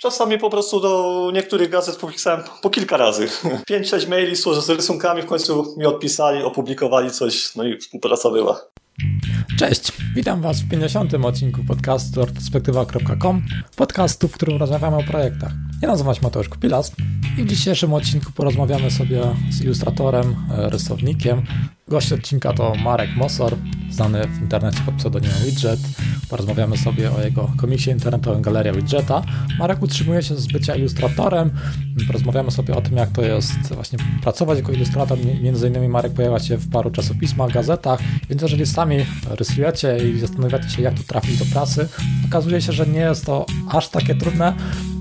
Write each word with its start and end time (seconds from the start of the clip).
Czasami 0.00 0.38
po 0.38 0.50
prostu 0.50 0.80
do 0.80 1.30
niektórych 1.34 1.70
gazet 1.70 1.96
podpisałem 1.96 2.42
po 2.62 2.70
kilka 2.70 2.96
razy. 2.96 3.28
Pięć, 3.68 3.88
sześć 3.88 4.06
maili 4.06 4.36
z 4.36 4.68
rysunkami, 4.68 5.22
w 5.22 5.26
końcu 5.26 5.74
mi 5.78 5.86
odpisali, 5.86 6.42
opublikowali 6.42 7.10
coś, 7.10 7.56
no 7.56 7.64
i 7.64 7.78
współpraca 7.78 8.30
była. 8.30 8.60
Cześć, 9.58 9.92
witam 10.14 10.42
Was 10.42 10.60
w 10.60 10.68
50. 10.68 11.14
odcinku 11.14 11.60
podcastu 11.68 12.24
retrospektywa.com, 12.24 13.42
podcastu, 13.76 14.28
w 14.28 14.32
którym 14.32 14.58
rozmawiamy 14.58 14.96
o 14.96 15.02
projektach. 15.02 15.52
Ja 15.82 15.88
nazywam 15.88 16.14
się 16.14 16.20
Mateusz 16.22 16.48
Kupilas 16.48 16.92
i 17.38 17.42
w 17.42 17.46
dzisiejszym 17.46 17.94
odcinku 17.94 18.32
porozmawiamy 18.32 18.90
sobie 18.90 19.22
z 19.50 19.64
ilustratorem, 19.64 20.36
e, 20.58 20.70
rysownikiem. 20.70 21.42
Gość 21.90 22.12
odcinka 22.12 22.52
to 22.52 22.74
Marek 22.74 23.16
Mosor, 23.16 23.56
znany 23.90 24.26
w 24.26 24.42
internecie 24.42 24.80
pod 24.86 24.94
pseudonimem 24.94 25.36
Widget. 25.44 25.80
Porozmawiamy 26.28 26.76
sobie 26.76 27.12
o 27.12 27.22
jego 27.22 27.50
komiksie 27.56 27.90
internetowym 27.90 28.42
Galeria 28.42 28.72
Widgeta. 28.72 29.22
Marek 29.58 29.82
utrzymuje 29.82 30.22
się 30.22 30.36
z 30.36 30.46
bycia 30.46 30.76
ilustratorem. 30.76 31.50
Porozmawiamy 32.06 32.50
sobie 32.50 32.76
o 32.76 32.80
tym, 32.80 32.96
jak 32.96 33.10
to 33.10 33.22
jest 33.22 33.74
właśnie 33.74 33.98
pracować 34.22 34.58
jako 34.58 34.72
ilustrator. 34.72 35.18
Między 35.42 35.68
innymi 35.68 35.88
Marek 35.88 36.12
pojawia 36.12 36.38
się 36.38 36.56
w 36.56 36.70
paru 36.70 36.90
czasopismach, 36.90 37.52
gazetach, 37.52 38.00
więc 38.28 38.42
jeżeli 38.42 38.66
sami 38.66 38.96
rysujecie 39.30 39.98
i 40.08 40.20
zastanawiacie 40.20 40.70
się, 40.70 40.82
jak 40.82 40.94
tu 40.94 41.02
trafić 41.02 41.38
do 41.38 41.44
pracy, 41.44 41.88
okazuje 42.28 42.62
się, 42.62 42.72
że 42.72 42.86
nie 42.86 43.00
jest 43.00 43.26
to 43.26 43.46
aż 43.68 43.88
takie 43.88 44.14
trudne 44.14 44.54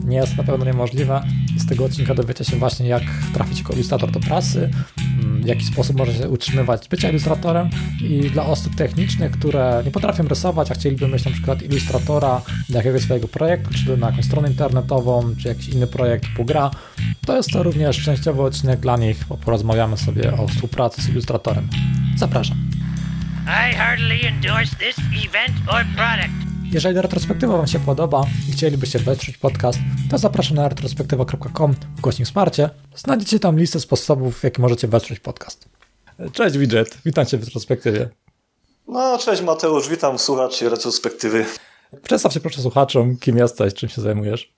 nie 0.10 0.18
jest 0.18 0.38
na 0.38 0.44
pewno 0.44 0.66
niemożliwe. 0.66 1.24
Z 1.58 1.68
tego 1.68 1.86
odcinka 1.86 2.16
dowiecie 2.16 2.46
się 2.46 2.58
właśnie, 2.58 2.88
jak 2.88 3.04
trafić 3.34 3.58
jako 3.58 3.74
ilustrator 3.74 4.12
do 4.12 4.20
pracy, 4.20 4.60
mm, 4.60 5.09
w 5.30 5.46
jaki 5.46 5.66
sposób 5.66 5.98
może 5.98 6.14
się 6.14 6.30
utrzymywać 6.30 6.88
bycia 6.88 7.10
ilustratorem 7.10 7.70
i 8.02 8.30
dla 8.30 8.46
osób 8.46 8.76
technicznych, 8.76 9.32
które 9.32 9.82
nie 9.86 9.92
potrafią 9.92 10.28
rysować, 10.28 10.72
a 10.72 10.74
chcieliby 10.74 11.08
mieć 11.08 11.26
na 11.26 11.32
przykład 11.32 11.64
ilustratora 11.64 12.42
do 12.70 12.78
jakiegoś 12.78 13.02
swojego 13.02 13.28
projektu, 13.28 13.70
czy 13.74 13.98
na 13.98 14.10
jakąś 14.10 14.26
stronę 14.26 14.48
internetową, 14.48 15.36
czy 15.42 15.48
jakiś 15.48 15.68
inny 15.70 15.88
projekt 15.88 16.26
typu 16.26 16.46
gra, 16.46 16.72
to 17.26 17.38
jest 17.38 17.50
to 17.52 17.64
również 17.64 18.04
częściowy 18.04 18.42
odcinek 18.42 18.80
dla 18.80 18.98
nich, 18.98 19.26
bo 19.30 19.38
porozmawiamy 19.38 19.98
sobie 19.98 20.34
o 20.34 20.48
współpracy 20.48 21.02
z 21.02 21.10
ilustratorem. 21.10 21.68
Zapraszam. 22.18 22.58
I 23.48 23.76
heartily 23.76 24.28
endorse 24.28 24.76
this 24.76 24.98
event 25.26 25.58
or 25.68 25.86
product. 25.96 26.49
Jeżeli 26.72 27.02
retrospektywa 27.02 27.58
Wam 27.58 27.68
się 27.68 27.80
podoba 27.80 28.24
i 28.50 28.52
chcielibyście 28.52 29.00
wesprzeć 29.00 29.38
podcast, 29.38 29.80
to 30.12 30.18
zapraszam 30.18 30.58
na 30.58 30.70
retrospektywa.com 30.70 31.74
ukośnik 32.00 32.28
wsparcie. 32.28 32.70
Znajdziecie 32.96 33.40
tam 33.40 33.60
listę 33.60 33.80
sposobów, 33.80 34.40
w 34.40 34.44
jaki 34.44 34.62
możecie 34.62 34.88
wesprzeć 34.88 35.20
podcast. 35.20 35.70
Cześć 36.34 36.58
Widget, 36.58 36.98
witam 37.06 37.26
Cię 37.26 37.38
w 37.38 37.44
retrospektywie. 37.44 38.10
No, 38.88 39.18
cześć 39.18 39.42
Mateusz, 39.42 39.90
witam 39.90 40.20
słuchaczy 40.20 40.70
retrospektywy. 40.70 41.46
Przedstaw 42.04 42.34
się 42.34 42.40
proszę 42.40 42.62
słuchaczom, 42.62 43.18
kim 43.18 43.38
jesteś, 43.38 43.74
czym 43.74 43.90
się 43.90 44.02
zajmujesz. 44.02 44.54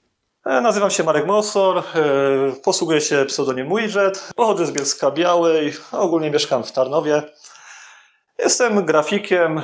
E, 0.45 0.61
nazywam 0.61 0.91
się 0.91 1.03
Marek 1.03 1.27
Mosor, 1.27 1.77
e, 1.77 1.83
posługuję 2.63 3.01
się 3.01 3.25
pseudonim 3.25 3.75
Widget, 3.75 4.29
pochodzę 4.35 4.65
z 4.65 4.71
Bielska 4.71 5.11
Białej, 5.11 5.73
a 5.91 5.99
ogólnie 5.99 6.31
mieszkam 6.31 6.63
w 6.63 6.71
Tarnowie. 6.71 7.23
Jestem 8.39 8.85
grafikiem, 8.85 9.57
e, 9.57 9.63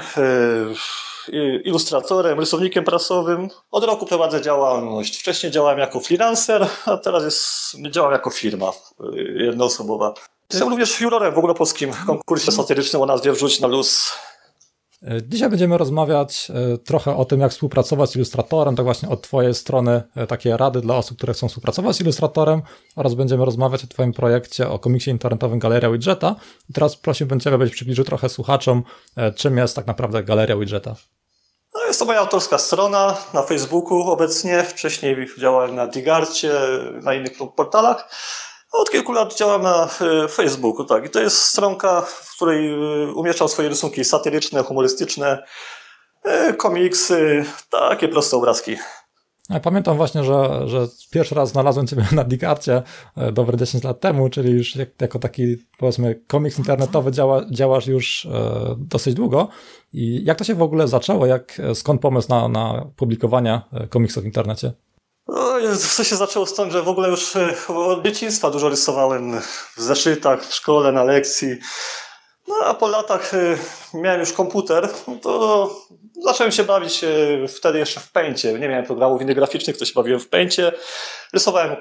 ilustratorem, 1.64 2.40
rysownikiem 2.40 2.84
prasowym. 2.84 3.50
Od 3.72 3.84
roku 3.84 4.06
prowadzę 4.06 4.42
działalność. 4.42 5.18
Wcześniej 5.18 5.52
działałem 5.52 5.80
jako 5.80 6.00
freelancer, 6.00 6.68
a 6.86 6.98
teraz 6.98 7.24
jest, 7.24 7.76
działam 7.92 8.12
jako 8.12 8.30
firma 8.30 8.72
jednoosobowa. 9.36 10.14
Jestem 10.52 10.70
również 10.70 11.02
jurorem 11.02 11.34
w 11.34 11.38
ogólnopolskim 11.38 11.92
konkursie 12.06 12.52
satyrycznym 12.52 13.02
o 13.02 13.06
nazwie 13.06 13.32
Wrzuć 13.32 13.60
na 13.60 13.68
luz. 13.68 14.14
Dzisiaj 15.28 15.50
będziemy 15.50 15.78
rozmawiać 15.78 16.52
trochę 16.86 17.16
o 17.16 17.26
tym, 17.26 17.40
jak 17.40 17.52
współpracować 17.52 18.10
z 18.10 18.16
ilustratorem, 18.16 18.76
tak 18.76 18.86
właśnie 18.86 19.10
od 19.10 19.22
Twojej 19.22 19.54
strony 19.54 20.04
takie 20.28 20.58
rady 20.58 20.82
dla 20.82 20.96
osób, 20.96 21.18
które 21.18 21.34
chcą 21.34 21.48
współpracować 21.48 21.96
z 21.96 22.02
ilustratorem 22.02 22.62
oraz 22.96 23.14
będziemy 23.14 23.46
rozmawiać 23.46 23.84
o 23.84 23.88
Twoim 23.88 24.14
projekcie, 24.14 24.70
o 24.70 24.80
komiksie 24.80 25.12
internetowym 25.12 25.60
Galeria 25.60 25.92
Widgeta. 25.92 26.36
I 26.70 26.74
teraz 26.74 26.96
prosiłbym 26.96 27.40
Ciebie, 27.40 27.58
byś 27.58 27.72
przybliżył 27.72 28.06
trochę 28.06 28.30
słuchaczom, 28.30 28.84
czym 29.36 29.58
jest 29.58 29.76
tak 29.76 29.88
naprawdę 29.88 30.24
Galeria 30.24 30.58
Widgeta. 30.58 30.96
Jest 31.98 32.06
to 32.06 32.14
moja 32.14 32.20
autorska 32.20 32.58
strona 32.58 33.18
na 33.34 33.44
Facebooku 33.44 34.12
obecnie. 34.12 34.64
Wcześniej 34.64 35.28
działałem 35.38 35.76
na 35.76 35.88
Digarcie, 35.88 36.52
na 37.02 37.14
innych 37.14 37.32
portalach. 37.56 38.10
Od 38.72 38.92
kilku 38.92 39.12
lat 39.12 39.36
działam 39.36 39.62
na 39.62 39.90
e, 40.24 40.28
Facebooku, 40.28 40.86
tak. 40.86 41.06
I 41.06 41.10
to 41.10 41.20
jest 41.20 41.42
stronka, 41.42 42.02
w 42.02 42.36
której 42.36 42.74
e, 42.74 43.14
umieszczam 43.14 43.50
swoje 43.50 43.70
rysunki 43.70 44.06
satyryczne, 44.06 44.64
humorystyczne, 44.64 45.44
e, 46.24 46.54
komiksy, 46.54 47.46
takie 47.70 48.08
proste 48.08 48.38
obrazki. 48.38 48.78
Ja 49.50 49.60
pamiętam 49.60 49.98
właśnie, 49.98 50.24
że, 50.24 50.64
że 50.66 50.88
pierwszy 51.12 51.36
raz 51.36 51.50
znalazłem 51.50 51.88
Ciebie 51.88 52.06
na 52.12 52.24
Digarcie 52.24 52.84
dobre 53.34 53.58
10 53.58 53.84
lat 53.84 54.00
temu, 54.00 54.30
czyli 54.30 54.52
już 54.52 54.76
jako 55.02 55.20
taki, 55.20 55.58
powiedzmy, 55.78 56.22
komiks 56.28 56.58
internetowy 56.58 57.12
działa, 57.12 57.46
działasz 57.52 57.88
już 57.88 58.26
e, 58.26 58.76
dosyć 58.78 59.14
długo. 59.14 59.48
I 59.94 60.26
jak 60.26 60.38
to 60.38 60.44
się 60.44 60.56
w 60.56 60.62
ogóle 60.62 60.88
zaczęło? 60.88 61.26
Jak, 61.26 61.62
skąd 61.74 62.02
pomysł 62.02 62.30
na, 62.30 62.48
na 62.48 62.86
publikowanie 62.96 63.62
komiksów 63.90 64.24
w 64.24 64.26
internecie? 64.26 64.74
No, 65.28 65.60
to 65.98 66.04
się 66.04 66.16
zaczęło 66.16 66.46
stąd, 66.46 66.72
że 66.72 66.84
w 66.84 66.88
ogóle 66.88 67.10
już 67.10 67.36
e, 67.36 67.56
od 67.68 68.06
dzieciństwa 68.06 68.52
dużo 68.52 68.70
rysowałem 68.70 69.42
w 69.78 69.82
zeszytach, 69.82 70.46
w 70.46 70.54
szkole, 70.54 70.92
na 70.92 71.04
lekcji. 71.04 71.58
No 72.48 72.56
a 72.66 72.74
po 72.74 72.88
latach 72.88 73.34
e, 73.34 73.58
miałem 73.94 74.20
już 74.20 74.34
komputer, 74.34 74.90
to 75.22 75.70
zacząłem 76.24 76.52
się 76.52 76.64
bawić 76.64 77.04
e, 77.04 77.08
wtedy 77.48 77.80
jeszcze 77.80 78.00
w 78.00 78.12
pęcie. 78.12 78.54
Nie 78.54 78.70
miałem 78.70 78.86
programów 78.86 79.22
innych 79.22 79.36
graficznych, 79.36 79.78
to 79.78 79.86
się 79.86 79.94
bawiłem 79.96 80.20
w 80.20 80.30
pęcie. 80.30 80.72
Rysowałem 81.34 81.76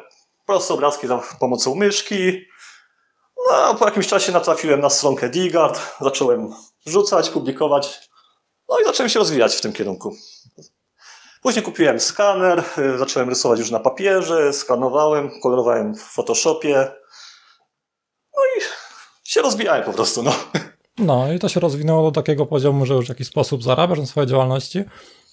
proste 0.47 0.75
obrazki 0.75 1.07
za 1.07 1.23
pomocą 1.41 1.75
myszki. 1.75 2.47
No 3.51 3.57
a 3.57 3.75
po 3.75 3.85
jakimś 3.85 4.07
czasie 4.07 4.33
natrafiłem 4.33 4.81
na 4.81 4.91
stronkę 4.91 5.29
Digard, 5.29 5.81
zacząłem 6.01 6.55
rzucać, 6.87 7.31
publikować. 7.31 8.09
No 8.69 8.79
i 8.81 8.85
zacząłem 8.85 9.11
się 9.11 9.19
rozwijać 9.19 9.55
w 9.55 9.61
tym 9.61 9.73
kierunku. 9.73 10.17
Później 11.43 11.65
kupiłem 11.65 12.01
skaner, 12.01 12.65
y, 12.79 12.99
zacząłem 12.99 13.29
rysować 13.29 13.59
już 13.59 13.71
na 13.71 13.81
papierze, 13.81 14.53
skanowałem, 14.53 15.41
kolorowałem 15.43 15.95
w 15.95 16.03
Photoshopie. 16.03 16.93
Się 19.27 19.43
rozwijałem 19.43 19.85
po 19.85 19.93
prostu, 19.93 20.23
no. 20.23 20.33
No 20.99 21.33
i 21.33 21.39
to 21.39 21.49
się 21.49 21.61
rozwinęło 21.61 22.03
do 22.03 22.11
takiego 22.11 22.47
poziomu, 22.47 22.87
że 22.87 22.95
już 22.95 23.07
w 23.07 23.09
jakiś 23.09 23.27
sposób 23.27 23.63
zarabiasz 23.63 23.99
na 23.99 24.07
swojej 24.07 24.29
działalności. 24.29 24.85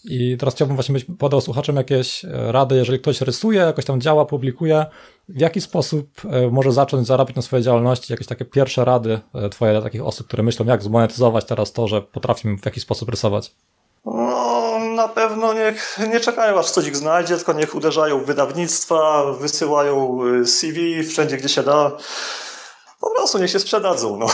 I 0.06 0.38
teraz 0.40 0.56
chciałbym 0.56 0.78
właśnie 0.78 0.94
być 0.94 1.06
podał 1.20 1.42
słuchaczom 1.42 1.76
jakieś 1.76 2.26
e, 2.26 2.52
rady, 2.52 2.76
jeżeli 2.76 3.00
ktoś 3.00 3.22
rysuje, 3.22 3.60
jakoś 3.60 3.86
tam 3.86 4.02
działa, 4.02 4.26
publikuje, 4.26 4.86
w 5.30 5.42
jaki 5.42 5.62
sposób 5.62 6.08
e, 6.30 6.48
może 6.52 6.72
zacząć 6.72 7.08
zarabiać 7.08 7.36
na 7.36 7.42
swojej 7.42 7.64
działalności, 7.64 8.14
jakieś 8.14 8.28
takie 8.28 8.46
pierwsze 8.46 8.86
rady 8.86 9.20
e, 9.36 9.50
twoje 9.50 9.72
dla 9.72 9.82
takich 9.82 10.04
osób, 10.04 10.28
które 10.28 10.44
myślą, 10.44 10.66
jak 10.66 10.84
zmonetyzować 10.84 11.46
teraz 11.46 11.74
to, 11.74 11.88
że 11.88 12.02
potrafimy 12.02 12.58
w 12.58 12.66
jakiś 12.66 12.84
sposób 12.84 13.10
rysować? 13.10 13.52
No, 14.06 14.80
na 14.96 15.08
pewno 15.08 15.54
niech 15.54 16.00
nie 16.14 16.20
czekają, 16.20 16.60
aż 16.60 16.72
coś 16.72 16.88
ich 16.88 16.98
znajdzie, 16.98 17.36
tylko 17.36 17.54
niech 17.54 17.76
uderzają 17.76 18.20
w 18.20 18.26
wydawnictwa, 18.26 19.34
wysyłają 19.40 20.20
CV 20.46 21.04
wszędzie, 21.04 21.38
gdzie 21.38 21.50
się 21.50 21.64
da. 21.64 21.92
Po 23.04 23.10
prostu 23.10 23.40
niech 23.40 23.52
się 23.52 23.60
sprzedadzą, 23.60 24.18
no. 24.18 24.28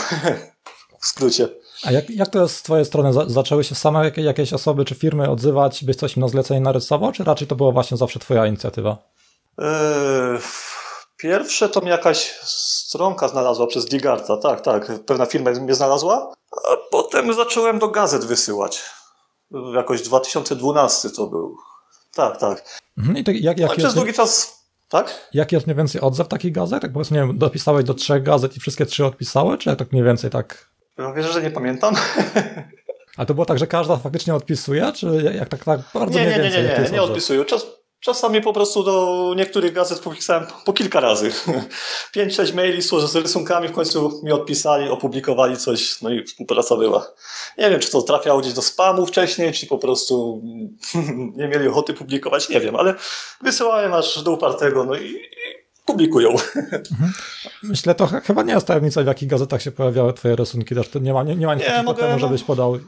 w 1.00 1.06
skrócie. 1.06 1.48
A 1.84 1.92
jak, 1.92 2.10
jak 2.10 2.28
to 2.28 2.42
jest 2.42 2.56
z 2.56 2.62
twojej 2.62 2.84
strony? 2.84 3.12
Zaczęły 3.26 3.64
się 3.64 3.74
same 3.74 4.10
jakieś 4.16 4.52
osoby 4.52 4.84
czy 4.84 4.94
firmy 4.94 5.30
odzywać, 5.30 5.84
byś 5.84 5.96
coś 5.96 6.16
im 6.16 6.20
na 6.22 6.28
zlecenie 6.28 6.60
narysował, 6.60 7.12
czy 7.12 7.24
raczej 7.24 7.46
to 7.46 7.56
była 7.56 7.72
właśnie 7.72 7.96
zawsze 7.96 8.18
twoja 8.18 8.46
inicjatywa? 8.46 8.96
Yy, 9.58 9.64
pierwsze 11.16 11.68
to 11.68 11.80
mi 11.80 11.88
jakaś 11.88 12.38
stronka 12.42 13.28
znalazła 13.28 13.66
przez 13.66 13.86
Digarta, 13.86 14.36
tak, 14.36 14.60
tak. 14.60 15.04
Pewna 15.06 15.26
firma 15.26 15.50
mnie 15.50 15.74
znalazła, 15.74 16.32
a 16.72 16.76
potem 16.90 17.34
zacząłem 17.34 17.78
do 17.78 17.88
gazet 17.88 18.24
wysyłać 18.24 18.82
jakoś 19.74 20.02
2012 20.02 21.10
to 21.10 21.26
był. 21.26 21.56
Tak, 22.14 22.36
tak. 22.36 22.80
Mhm, 22.98 23.18
I 23.18 23.24
to 23.24 23.30
jak, 23.30 23.58
jak 23.58 23.70
no, 23.70 23.76
przez 23.76 23.94
długi 23.94 24.12
czas, 24.12 24.59
tak? 24.90 25.28
Jaki 25.34 25.56
jest 25.56 25.66
mniej 25.66 25.76
więcej 25.76 26.00
odzew 26.00 26.28
takich 26.28 26.52
gazet? 26.52 26.82
Tak 26.82 26.92
powiedzmy, 26.92 27.20
nie 27.20 27.26
wiem, 27.26 27.38
dopisałeś 27.38 27.84
do 27.84 27.94
trzech 27.94 28.22
gazet 28.22 28.56
i 28.56 28.60
wszystkie 28.60 28.86
trzy 28.86 29.06
odpisały, 29.06 29.58
czy 29.58 29.76
tak 29.76 29.92
mniej 29.92 30.04
więcej 30.04 30.30
tak? 30.30 30.70
No, 30.98 31.14
wiesz, 31.14 31.32
że 31.32 31.42
nie 31.42 31.50
pamiętam. 31.50 31.94
A 33.16 33.26
to 33.26 33.34
było 33.34 33.46
tak, 33.46 33.58
że 33.58 33.66
każda 33.66 33.96
faktycznie 33.96 34.34
odpisuje, 34.34 34.92
czy 34.92 35.32
jak 35.34 35.48
tak, 35.48 35.64
tak 35.64 35.80
bardzo 35.94 36.18
nie, 36.18 36.24
nie, 36.24 36.30
nie, 36.30 36.38
nie, 36.38 36.62
nie, 36.62 36.80
nie, 36.84 36.90
nie 36.92 37.02
odpisują. 37.02 37.44
Czas, 37.44 37.66
Czasami 38.00 38.40
po 38.40 38.52
prostu 38.52 38.82
do 38.82 39.34
niektórych 39.36 39.72
gazet 39.72 39.98
podpisałem 39.98 40.46
po 40.64 40.72
kilka 40.72 41.00
razy. 41.00 41.32
Pięć, 42.12 42.34
sześć 42.34 42.52
maili 42.52 42.82
z 42.82 43.16
rysunkami, 43.16 43.68
w 43.68 43.72
końcu 43.72 44.20
mi 44.24 44.32
odpisali, 44.32 44.88
opublikowali 44.88 45.56
coś, 45.56 46.02
no 46.02 46.10
i 46.10 46.24
współpraca 46.24 46.76
była. 46.76 47.06
Nie 47.58 47.70
wiem, 47.70 47.80
czy 47.80 47.90
to 47.90 48.02
trafiało 48.02 48.40
gdzieś 48.40 48.52
do 48.52 48.62
spamu 48.62 49.06
wcześniej, 49.06 49.52
czy 49.52 49.66
po 49.66 49.78
prostu 49.78 50.42
nie 51.36 51.48
mieli 51.48 51.68
ochoty 51.68 51.94
publikować, 51.94 52.48
nie 52.48 52.60
wiem, 52.60 52.76
ale 52.76 52.94
wysyłałem 53.40 53.94
aż 53.94 54.22
do 54.22 54.32
upartego, 54.32 54.84
no 54.84 54.94
i, 54.94 55.20
publikują. 55.86 56.30
Mhm. 56.92 57.12
Myślę, 57.62 57.94
to 57.94 58.06
chyba 58.06 58.42
nie 58.42 58.52
jest 58.52 58.66
tajemnica, 58.66 59.02
w 59.02 59.06
jakich 59.06 59.28
gazetach 59.28 59.62
się 59.62 59.70
pojawiały 59.70 60.12
twoje 60.12 60.36
rysunki, 60.36 60.74
też 60.74 60.86
nie 61.00 61.12
ma, 61.12 61.22
nie, 61.22 61.36
nie 61.36 61.46
ma 61.46 61.54
nic 61.54 61.68
nie, 61.68 61.82
mogę, 61.82 62.02
temu, 62.02 62.18
żebyś 62.18 62.42
podał, 62.42 62.74
e, 62.74 62.80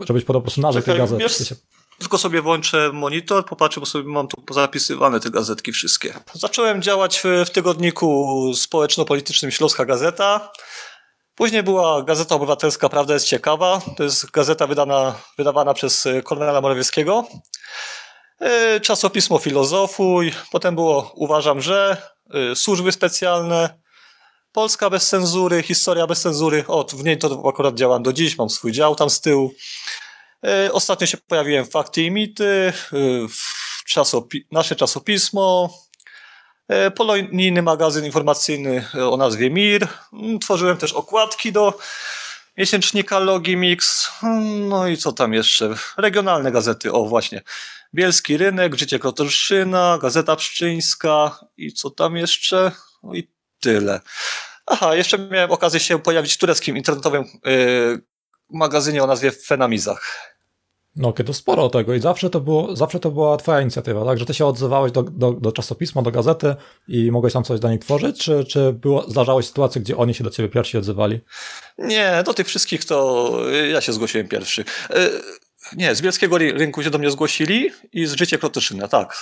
żebyś 0.00 0.24
podał 0.24 0.42
po 0.42 0.44
prostu 0.44 0.60
nazwę 0.60 0.82
tej 0.82 0.98
gazety. 0.98 1.22
Wiesz, 1.22 1.54
tylko 1.98 2.18
sobie 2.18 2.42
włączę 2.42 2.90
monitor, 2.92 3.46
popatrzę, 3.46 3.80
bo 3.80 3.86
sobie 3.86 4.04
mam 4.04 4.28
tu 4.28 4.42
pozapisywane 4.42 5.20
te 5.20 5.30
gazetki 5.30 5.72
wszystkie. 5.72 6.14
Zacząłem 6.32 6.82
działać 6.82 7.20
w, 7.20 7.24
w 7.46 7.50
tygodniku 7.50 8.52
społeczno-politycznym 8.54 9.50
Śląska 9.50 9.84
Gazeta. 9.84 10.52
Później 11.34 11.62
była 11.62 12.02
Gazeta 12.02 12.34
Obywatelska 12.34 12.88
Prawda 12.88 13.14
jest 13.14 13.26
ciekawa. 13.26 13.80
To 13.96 14.02
jest 14.02 14.30
gazeta 14.30 14.66
wydana, 14.66 15.14
wydawana 15.38 15.74
przez 15.74 16.08
Kornela 16.24 16.60
Morawieckiego. 16.60 17.24
E, 18.40 18.80
czasopismo 18.80 19.38
Filozofuj. 19.38 20.32
Potem 20.52 20.74
było 20.74 21.12
Uważam, 21.16 21.60
że 21.60 21.96
e, 22.34 22.56
służby 22.56 22.92
specjalne. 22.92 23.78
Polska 24.52 24.90
bez 24.90 25.08
cenzury, 25.08 25.62
historia 25.62 26.06
bez 26.06 26.20
cenzury. 26.20 26.64
O, 26.68 26.86
w 26.92 27.04
niej 27.04 27.18
to 27.18 27.42
akurat 27.48 27.74
działam 27.74 28.02
do 28.02 28.12
dziś, 28.12 28.38
mam 28.38 28.50
swój 28.50 28.72
dział 28.72 28.94
tam 28.94 29.10
z 29.10 29.20
tyłu. 29.20 29.52
E, 30.46 30.72
ostatnio 30.72 31.06
się 31.06 31.16
pojawiłem 31.16 31.66
Fakty 31.66 32.02
i 32.02 32.10
Mity, 32.10 32.72
w 33.28 33.84
czasopi 33.84 34.46
nasze 34.52 34.76
czasopismo, 34.76 35.70
polonijny 36.96 37.62
magazyn 37.62 38.04
informacyjny 38.04 38.84
o 39.10 39.16
nazwie 39.16 39.50
MIR. 39.50 39.88
Mm, 40.12 40.38
tworzyłem 40.38 40.76
też 40.76 40.92
okładki 40.92 41.52
do 41.52 41.78
miesięcznika 42.56 43.18
Logi 43.18 43.56
Mix. 43.56 44.10
Mm, 44.22 44.68
no 44.68 44.88
i 44.88 44.96
co 44.96 45.12
tam 45.12 45.32
jeszcze? 45.34 45.74
Regionalne 45.96 46.52
gazety, 46.52 46.92
o 46.92 47.04
właśnie. 47.04 47.42
Bielski 47.94 48.36
Rynek, 48.36 48.74
Życie 48.74 48.98
Krotoszyna, 48.98 49.98
Gazeta 50.02 50.36
Pszczyńska 50.36 51.38
i 51.56 51.72
co 51.72 51.90
tam 51.90 52.16
jeszcze? 52.16 52.72
No 53.02 53.14
i 53.14 53.30
tyle. 53.60 54.00
Aha, 54.66 54.94
jeszcze 54.94 55.18
miałem 55.18 55.50
okazję 55.50 55.80
się 55.80 55.98
pojawić 55.98 56.34
w 56.34 56.38
tureckim 56.38 56.76
internetowym 56.76 57.24
magazynie 58.50 59.02
o 59.02 59.06
nazwie 59.06 59.30
Fenamizach. 59.30 60.28
No, 60.96 61.12
kiedy 61.12 61.34
sporo 61.34 61.68
tego 61.68 61.94
i 61.94 62.00
zawsze 62.00 62.30
to, 62.30 62.40
było, 62.40 62.76
zawsze 62.76 63.00
to 63.00 63.10
była 63.10 63.36
twoja 63.36 63.60
inicjatywa, 63.60 64.04
tak? 64.04 64.18
Że 64.18 64.26
ty 64.26 64.34
się 64.34 64.46
odzywałeś 64.46 64.92
do, 64.92 65.02
do, 65.02 65.32
do 65.32 65.52
czasopisma, 65.52 66.02
do 66.02 66.10
gazety 66.10 66.56
i 66.88 67.10
mogłeś 67.10 67.32
tam 67.32 67.44
coś 67.44 67.60
dla 67.60 67.70
nich 67.70 67.80
tworzyć, 67.80 68.18
czy, 68.24 68.44
czy 68.44 68.72
było, 68.72 69.10
zdarzały 69.10 69.42
sytuacje, 69.42 69.80
gdzie 69.80 69.96
oni 69.96 70.14
się 70.14 70.24
do 70.24 70.30
ciebie 70.30 70.48
pierwsi 70.48 70.78
odzywali? 70.78 71.20
Nie, 71.78 72.22
do 72.24 72.34
tych 72.34 72.46
wszystkich 72.46 72.84
to 72.84 73.32
ja 73.72 73.80
się 73.80 73.92
zgłosiłem 73.92 74.28
pierwszy. 74.28 74.64
Yy, 74.90 75.20
nie, 75.76 75.94
z 75.94 76.02
Bielskiego 76.02 76.38
Rynku 76.38 76.82
się 76.82 76.90
do 76.90 76.98
mnie 76.98 77.10
zgłosili 77.10 77.70
i 77.92 78.06
z 78.06 78.12
Życie 78.12 78.38
Krotyszyna, 78.38 78.88
tak. 78.88 79.16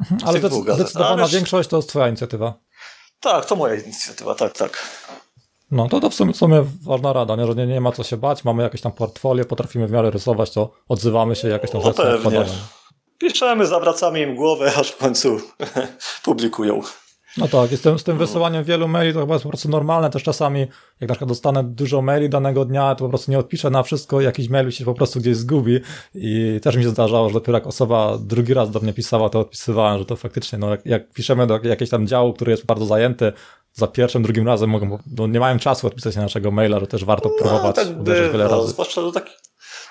Mhm, 0.00 0.20
ale 0.24 0.40
zdecydowana 0.74 1.28
większość 1.28 1.68
to 1.68 1.76
jest 1.76 1.88
twoja 1.88 2.08
inicjatywa. 2.08 2.54
Tak, 3.20 3.44
to 3.44 3.56
moja 3.56 3.74
inicjatywa, 3.74 4.34
tak, 4.34 4.52
tak. 4.52 4.82
No 5.70 5.88
to, 5.88 6.00
to 6.00 6.10
w, 6.10 6.14
sumie, 6.14 6.32
w 6.32 6.36
sumie 6.36 6.64
ważna 6.82 7.12
rada, 7.12 7.36
nie? 7.36 7.46
że 7.46 7.54
nie, 7.54 7.66
nie 7.66 7.80
ma 7.80 7.92
co 7.92 8.02
się 8.02 8.16
bać, 8.16 8.44
mamy 8.44 8.62
jakieś 8.62 8.80
tam 8.80 8.92
portfolio, 8.92 9.44
potrafimy 9.44 9.86
w 9.86 9.90
miarę 9.90 10.10
rysować, 10.10 10.50
to 10.50 10.70
odzywamy 10.88 11.36
się 11.36 11.48
jakieś 11.48 11.70
tam 11.70 11.80
no, 11.80 11.86
rzeczy 11.86 12.18
wpadają. 12.20 12.44
Piszemy, 13.18 13.66
zawracamy 13.66 14.20
im 14.20 14.36
głowę, 14.36 14.72
aż 14.76 14.90
w 14.90 14.96
końcu 14.96 15.40
publikują. 16.24 16.80
No 17.36 17.48
tak, 17.48 17.72
jestem 17.72 17.98
z 17.98 18.04
tym 18.04 18.18
wysyłaniem 18.18 18.64
wielu 18.64 18.88
maili, 18.88 19.14
to 19.14 19.20
chyba 19.20 19.34
jest 19.34 19.42
po 19.42 19.48
prostu 19.48 19.68
normalne. 19.68 20.10
Też 20.10 20.22
czasami, 20.22 20.60
jak 21.00 21.08
na 21.08 21.14
przykład 21.14 21.28
dostanę 21.28 21.64
dużo 21.64 22.02
maili 22.02 22.28
danego 22.28 22.64
dnia, 22.64 22.94
to 22.94 23.04
po 23.04 23.08
prostu 23.08 23.30
nie 23.30 23.38
odpiszę 23.38 23.70
na 23.70 23.82
wszystko, 23.82 24.20
jakiś 24.20 24.48
mail 24.48 24.70
się 24.70 24.84
po 24.84 24.94
prostu 24.94 25.20
gdzieś 25.20 25.36
zgubi. 25.36 25.80
I 26.14 26.60
też 26.62 26.76
mi 26.76 26.82
się 26.82 26.88
zdarzało, 26.88 27.28
że 27.28 27.34
dopiero 27.34 27.58
jak 27.58 27.66
osoba 27.66 28.18
drugi 28.20 28.54
raz 28.54 28.70
do 28.70 28.80
mnie 28.80 28.92
pisała, 28.92 29.28
to 29.28 29.40
odpisywałem, 29.40 29.98
że 29.98 30.04
to 30.04 30.16
faktycznie, 30.16 30.58
no 30.58 30.70
jak, 30.70 30.86
jak 30.86 31.12
piszemy 31.12 31.46
do 31.46 31.54
jakiegoś 31.54 31.90
tam 31.90 32.06
działu, 32.06 32.32
który 32.32 32.50
jest 32.50 32.66
bardzo 32.66 32.86
zajęty, 32.86 33.32
za 33.76 33.86
pierwszym, 33.86 34.22
drugim 34.22 34.46
razem 34.46 34.70
mogą, 34.70 34.98
no 35.16 35.26
nie 35.26 35.40
mają 35.40 35.58
czasu 35.58 35.86
odpisać 35.86 36.16
na 36.16 36.22
naszego 36.22 36.50
maila, 36.50 36.80
że 36.80 36.86
też 36.86 37.04
warto 37.04 37.28
no, 37.28 37.34
próbować 37.38 37.76
tak 37.76 38.02
by, 38.02 38.30
wiele 38.32 38.48
razy. 38.48 38.68
Zwłaszcza 38.68 39.00
do, 39.02 39.12
taki, 39.12 39.32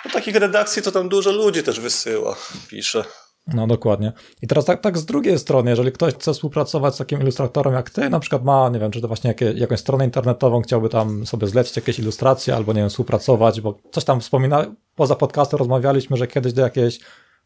do 0.05 0.09
takich 0.09 0.35
redakcji 0.35 0.81
to 0.81 0.91
tam 0.91 1.09
dużo 1.09 1.31
ludzi 1.31 1.63
też 1.63 1.79
wysyła, 1.79 2.35
pisze. 2.69 3.03
No 3.47 3.67
dokładnie. 3.67 4.13
I 4.41 4.47
teraz 4.47 4.65
tak, 4.65 4.81
tak 4.81 4.97
z 4.97 5.05
drugiej 5.05 5.39
strony, 5.39 5.69
jeżeli 5.69 5.91
ktoś 5.91 6.13
chce 6.13 6.33
współpracować 6.33 6.95
z 6.95 6.97
takim 6.97 7.21
ilustratorem 7.21 7.73
jak 7.73 7.89
ty, 7.89 8.09
na 8.09 8.19
przykład 8.19 8.43
ma, 8.43 8.69
nie 8.69 8.79
wiem, 8.79 8.91
czy 8.91 9.01
to 9.01 9.07
właśnie 9.07 9.27
jakie, 9.27 9.51
jakąś 9.51 9.79
stronę 9.79 10.05
internetową, 10.05 10.61
chciałby 10.61 10.89
tam 10.89 11.25
sobie 11.25 11.47
zlecić 11.47 11.75
jakieś 11.75 11.99
ilustracje 11.99 12.55
albo, 12.55 12.73
nie 12.73 12.81
wiem, 12.81 12.89
współpracować, 12.89 13.61
bo 13.61 13.79
coś 13.91 14.03
tam 14.03 14.21
wspomina, 14.21 14.65
poza 14.95 15.15
podcastem 15.15 15.59
rozmawialiśmy, 15.59 16.17
że 16.17 16.27
kiedyś 16.27 16.53
do 16.53 16.61
jakiejś 16.61 16.99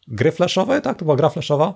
gry 0.07 0.31
flashowej, 0.31 0.81
tak? 0.81 0.97
To 0.97 1.05
była 1.05 1.17
gra 1.17 1.29
flashowa? 1.29 1.73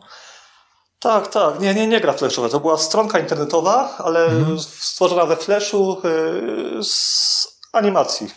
Tak, 1.04 1.28
tak. 1.28 1.60
Nie, 1.60 1.74
nie, 1.74 1.88
nie 1.88 2.02
gra 2.02 2.14
flashowa. 2.14 2.50
To 2.50 2.60
była 2.60 2.78
stronka 2.78 3.20
internetowa, 3.20 3.98
ale 3.98 4.26
mhm. 4.26 4.60
stworzona 4.60 5.26
we 5.26 5.36
flashu 5.36 6.02
yy, 6.04 6.84
z 6.84 7.48
animacji. 7.74 8.28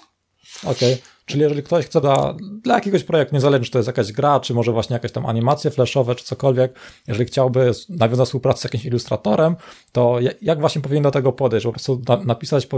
Okej. 0.62 0.94
Okay. 0.94 1.16
Czyli 1.26 1.42
jeżeli 1.42 1.62
ktoś 1.62 1.86
chce 1.86 2.00
dla, 2.00 2.34
dla 2.62 2.74
jakiegoś 2.74 3.04
projektu, 3.04 3.34
niezależnie 3.34 3.64
czy 3.64 3.70
to 3.70 3.78
jest 3.78 3.86
jakaś 3.86 4.12
gra, 4.12 4.40
czy 4.40 4.54
może 4.54 4.72
właśnie 4.72 4.94
jakaś 4.94 5.12
tam 5.12 5.26
animacje 5.26 5.70
flashowe, 5.70 6.14
czy 6.14 6.24
cokolwiek, 6.24 6.78
jeżeli 7.06 7.26
chciałby 7.26 7.70
nawiązać 7.88 8.26
współpracę 8.26 8.60
z 8.60 8.64
jakimś 8.64 8.84
ilustratorem, 8.84 9.56
to 9.92 10.18
jak 10.42 10.60
właśnie 10.60 10.82
powinien 10.82 11.02
do 11.02 11.10
tego 11.10 11.32
podejść? 11.32 11.66
Po 11.66 11.72
prostu 11.72 12.02
napisać, 12.24 12.68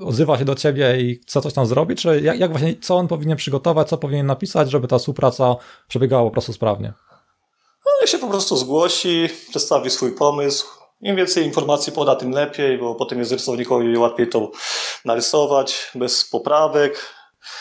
odzywa 0.00 0.38
się 0.38 0.44
do 0.44 0.54
ciebie 0.54 1.00
i 1.00 1.14
chce 1.14 1.40
coś 1.40 1.52
tam 1.52 1.66
zrobić, 1.66 2.02
czy 2.02 2.20
jak, 2.20 2.38
jak 2.38 2.50
właśnie, 2.50 2.74
co 2.80 2.96
on 2.96 3.08
powinien 3.08 3.36
przygotować, 3.36 3.88
co 3.88 3.98
powinien 3.98 4.26
napisać, 4.26 4.70
żeby 4.70 4.88
ta 4.88 4.98
współpraca 4.98 5.56
przebiegała 5.88 6.24
po 6.24 6.30
prostu 6.30 6.52
sprawnie? 6.52 6.92
No, 7.94 8.00
niech 8.00 8.10
się 8.10 8.18
po 8.18 8.26
prostu 8.26 8.56
zgłosi, 8.56 9.28
przedstawi 9.50 9.90
swój 9.90 10.12
pomysł, 10.12 10.66
im 11.00 11.16
więcej 11.16 11.44
informacji 11.44 11.92
poda, 11.92 12.16
tym 12.16 12.30
lepiej, 12.30 12.78
bo 12.78 12.94
potem 12.94 13.18
jest 13.18 13.32
rysownikowi 13.32 13.98
łatwiej 13.98 14.28
to 14.28 14.50
narysować 15.04 15.90
bez 15.94 16.24
poprawek. 16.24 17.14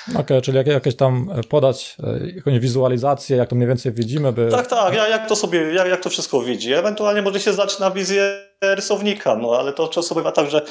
Okej, 0.10 0.22
okay, 0.22 0.42
czyli 0.42 0.58
jak, 0.58 0.68
jakieś 0.68 0.96
tam 0.96 1.30
e, 1.36 1.44
podać 1.44 1.98
e, 2.04 2.28
jakąś 2.36 2.60
wizualizację, 2.60 3.38
jak 3.38 3.50
to 3.50 3.56
mniej 3.56 3.68
więcej 3.68 3.92
widzimy, 3.92 4.34
by... 4.34 4.50
Tak, 4.52 4.68
tak, 4.68 4.94
jak, 4.94 5.10
jak 5.10 5.30
to 5.30 5.36
sobie, 5.36 5.74
jak, 5.74 5.88
jak 5.88 6.02
to 6.02 6.10
wszystko 6.10 6.42
widzi. 6.42 6.74
Ewentualnie 6.74 7.22
może 7.22 7.40
się 7.40 7.54
zdać 7.54 7.80
na 7.80 7.92
wizję 7.92 8.40
rysownika, 8.62 9.36
no 9.36 9.52
ale 9.60 9.74
to 9.74 9.88
często 9.88 10.16
bywa 10.16 10.32
tak, 10.32 10.50
że 10.50 10.66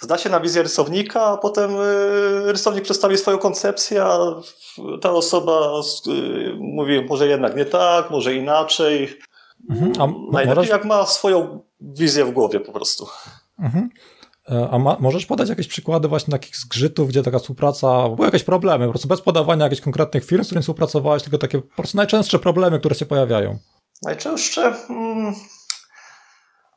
zda 0.00 0.18
się 0.18 0.30
na 0.30 0.40
wizję 0.40 0.62
rysownika, 0.62 1.24
a 1.24 1.36
potem 1.36 1.70
e, 1.70 2.52
rysownik 2.52 2.84
przedstawi 2.84 3.18
swoją 3.18 3.38
koncepcję, 3.38 4.04
a 4.04 4.18
ta 5.00 5.10
osoba 5.10 5.70
mówi 6.58 7.04
może 7.08 7.26
jednak 7.26 7.56
nie 7.56 7.64
tak, 7.64 8.10
może 8.10 8.34
inaczej. 8.34 9.18
Mhm, 9.70 9.92
a 9.98 10.32
Najlepiej 10.32 10.70
jak 10.70 10.84
ma 10.84 11.06
swoją 11.06 11.62
wizję 11.80 12.24
w 12.24 12.30
głowie 12.30 12.60
po 12.60 12.72
prostu. 12.72 13.06
Mhm. 13.58 13.90
E, 14.50 14.68
a 14.70 14.78
ma, 14.78 14.96
możesz 15.00 15.26
podać 15.26 15.48
jakieś 15.48 15.68
przykłady 15.68 16.08
właśnie 16.08 16.32
takich 16.32 16.56
zgrzytów, 16.56 17.08
gdzie 17.08 17.22
taka 17.22 17.38
współpraca, 17.38 18.08
były 18.08 18.26
jakieś 18.26 18.44
problemy, 18.44 18.86
po 18.86 18.92
prostu 18.92 19.08
bez 19.08 19.20
podawania 19.20 19.64
jakichś 19.64 19.82
konkretnych 19.82 20.24
firm, 20.24 20.44
z 20.44 20.46
którymi 20.46 20.62
współpracowałeś, 20.62 21.22
tylko 21.22 21.38
takie 21.38 21.60
po 21.62 21.76
prostu 21.76 21.96
najczęstsze 21.96 22.38
problemy, 22.38 22.78
które 22.78 22.94
się 22.94 23.06
pojawiają? 23.06 23.58
Najczęstsze? 24.02 24.74
Hmm. 24.88 25.34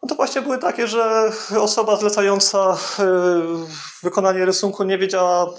No 0.03 0.09
to 0.09 0.15
właśnie 0.15 0.41
były 0.41 0.57
takie, 0.57 0.87
że 0.87 1.31
osoba 1.59 1.95
zlecająca 1.95 2.77
e, 2.99 3.05
wykonanie 4.03 4.45
rysunku 4.45 4.83
nie 4.83 4.97
wiedziała, 4.97 5.53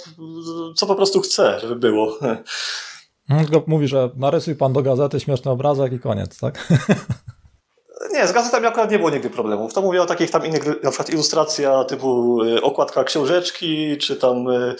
co 0.77 0.87
po 0.87 0.95
prostu 0.95 1.21
chce, 1.21 1.61
żeby 1.61 1.77
było. 1.77 2.19
Tylko 3.29 3.63
mówi, 3.67 3.89
że 3.89 4.11
narysuj 4.17 4.57
pan 4.57 4.73
do 4.73 4.83
gazety 4.83 5.21
śmieszny 5.21 5.51
obrazek 5.51 5.93
i 5.93 5.99
koniec, 5.99 6.39
tak? 6.39 6.69
Nie, 8.12 8.28
z 8.28 8.33
gazetami 8.33 8.66
akurat 8.66 8.90
nie 8.90 8.99
było 8.99 9.11
nigdy 9.11 9.31
problemów. 9.31 9.75
To 9.75 9.83
mówię 9.83 10.02
o 10.02 10.07
takich 10.07 10.31
tam 10.31 10.47
innych, 10.47 10.64
na 10.83 10.90
przykład 10.90 11.11
ilustracja 11.11 11.85
typu 11.85 12.42
y, 12.42 12.62
okładka 12.62 13.04
książeczki, 13.04 13.99
czy 13.99 14.16
tam 14.16 14.49
y, 14.49 14.75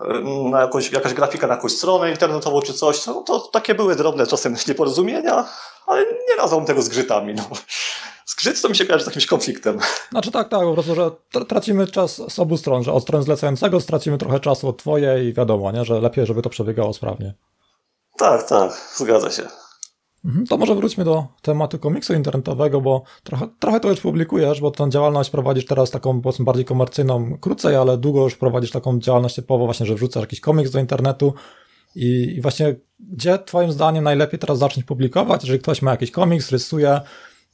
y, 0.00 0.50
na 0.50 0.60
jakąś, 0.60 0.92
jakaś 0.92 1.14
grafika 1.14 1.46
na 1.46 1.54
jakąś 1.54 1.72
stronę 1.72 2.10
internetową 2.10 2.62
czy 2.62 2.74
coś. 2.74 3.06
No, 3.06 3.22
to 3.26 3.40
takie 3.40 3.74
były 3.74 3.96
drobne 3.96 4.26
czasem 4.26 4.56
nieporozumienia, 4.68 5.48
ale 5.86 6.02
nie 6.02 6.36
razem 6.38 6.64
tego 6.64 6.82
z 6.82 6.88
grzytami. 6.88 7.34
No. 7.34 7.42
Zgrzyt 8.26 8.62
to 8.62 8.68
mi 8.68 8.76
się 8.76 8.86
kojarzy 8.86 9.04
z 9.04 9.06
jakimś 9.06 9.26
konfliktem. 9.26 9.78
Znaczy 10.10 10.30
tak, 10.30 10.48
tak, 10.48 10.60
po 10.60 10.74
prostu, 10.74 10.94
że 10.94 11.10
tracimy 11.48 11.86
czas 11.86 12.22
z 12.28 12.38
obu 12.38 12.56
stron, 12.56 12.82
że 12.82 12.92
od 12.92 13.02
strony 13.02 13.24
zlecającego 13.24 13.80
stracimy 13.80 14.18
trochę 14.18 14.40
czasu 14.40 14.68
od 14.68 14.78
twojej 14.78 15.26
i 15.26 15.32
wiadomo, 15.32 15.72
nie, 15.72 15.84
że 15.84 16.00
lepiej, 16.00 16.26
żeby 16.26 16.42
to 16.42 16.50
przebiegało 16.50 16.94
sprawnie. 16.94 17.34
Tak, 18.18 18.42
tak, 18.48 18.72
zgadza 18.96 19.30
się. 19.30 19.63
Mhm, 20.24 20.46
to 20.46 20.56
może 20.56 20.74
wróćmy 20.74 21.04
do 21.04 21.26
tematu 21.42 21.78
komiksu 21.78 22.14
internetowego, 22.14 22.80
bo 22.80 23.02
trochę, 23.22 23.48
trochę 23.58 23.80
to 23.80 23.90
już 23.90 24.00
publikujesz, 24.00 24.60
bo 24.60 24.70
tę 24.70 24.90
działalność 24.90 25.30
prowadzisz 25.30 25.66
teraz 25.66 25.90
taką 25.90 26.20
powiedzmy 26.20 26.44
bardziej 26.44 26.64
komercyjną, 26.64 27.38
krócej, 27.40 27.76
ale 27.76 27.98
długo 27.98 28.24
już 28.24 28.36
prowadzisz 28.36 28.70
taką 28.70 28.98
działalność 28.98 29.34
typowo 29.34 29.64
właśnie, 29.64 29.86
że 29.86 29.94
wrzucasz 29.94 30.20
jakiś 30.20 30.40
komiks 30.40 30.70
do 30.70 30.80
internetu 30.80 31.34
i, 31.94 32.34
i 32.36 32.40
właśnie 32.40 32.76
gdzie 33.00 33.38
twoim 33.38 33.72
zdaniem 33.72 34.04
najlepiej 34.04 34.38
teraz 34.38 34.58
zacząć 34.58 34.86
publikować, 34.86 35.42
jeżeli 35.42 35.60
ktoś 35.60 35.82
ma 35.82 35.90
jakiś 35.90 36.10
komiks, 36.10 36.50
rysuje, 36.50 37.00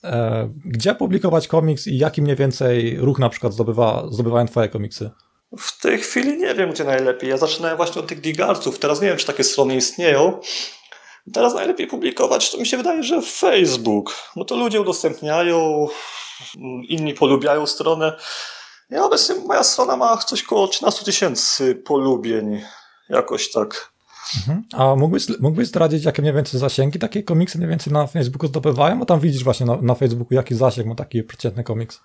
e, 0.05 0.51
gdzie 0.65 0.95
publikować 0.95 1.49
komiks 1.49 1.87
i 1.87 1.99
jaki 1.99 2.23
mniej 2.23 2.37
więcej 2.37 2.97
ruch 2.97 3.19
na 3.19 3.29
przykład 3.29 3.53
zdobywa, 3.53 4.07
zdobywają 4.11 4.47
twoje 4.47 4.69
komiksy? 4.69 5.11
W 5.59 5.81
tej 5.81 5.99
chwili 5.99 6.39
nie 6.39 6.55
wiem, 6.55 6.71
gdzie 6.71 6.85
najlepiej. 6.85 7.31
Ja 7.31 7.37
zaczynałem 7.37 7.77
właśnie 7.77 8.03
od 8.03 8.09
tych 8.09 8.21
digarców. 8.21 8.79
Teraz 8.79 9.03
nie 9.03 9.09
wiem, 9.09 9.17
czy 9.17 9.27
takie 9.27 9.45
strony 9.45 9.77
istnieją, 9.77 10.41
Teraz 11.33 11.55
najlepiej 11.55 11.87
publikować, 11.87 12.51
to 12.51 12.59
mi 12.59 12.67
się 12.67 12.77
wydaje, 12.77 13.03
że 13.03 13.23
Facebook, 13.23 14.15
bo 14.37 14.45
to 14.45 14.57
ludzie 14.57 14.81
udostępniają, 14.81 15.89
inni 16.89 17.15
polubiają 17.15 17.67
stronę. 17.67 18.17
Ja 18.91 19.05
obecnie 19.05 19.35
moja 19.35 19.65
strona 19.65 19.97
ma 19.97 20.17
coś 20.17 20.45
około 20.45 20.69
13 20.69 21.05
tysięcy 21.05 21.75
polubień, 21.75 22.63
jakoś 23.09 23.51
tak. 23.51 23.93
Mhm. 24.37 24.65
A 24.73 24.97
mógłbyś, 24.97 25.29
mógłbyś 25.41 25.69
zdradzić, 25.69 26.05
jakie 26.05 26.23
mniej 26.23 26.35
więcej 26.35 26.61
zasięgi 26.61 26.99
takie 26.99 27.23
komiksy 27.23 27.59
mniej 27.59 27.71
więcej 27.71 27.93
na 27.93 28.07
Facebooku 28.07 28.49
zdobywają? 28.49 28.99
Bo 28.99 29.07
tam 29.07 29.21
widzisz 29.21 29.45
właśnie 29.45 29.67
na, 29.67 29.77
na 29.83 29.95
Facebooku, 29.95 30.35
jaki 30.35 30.55
zasięg 30.55 30.87
ma 30.87 30.95
taki 30.95 31.23
przeciętny 31.23 31.65
komiks. 31.65 32.01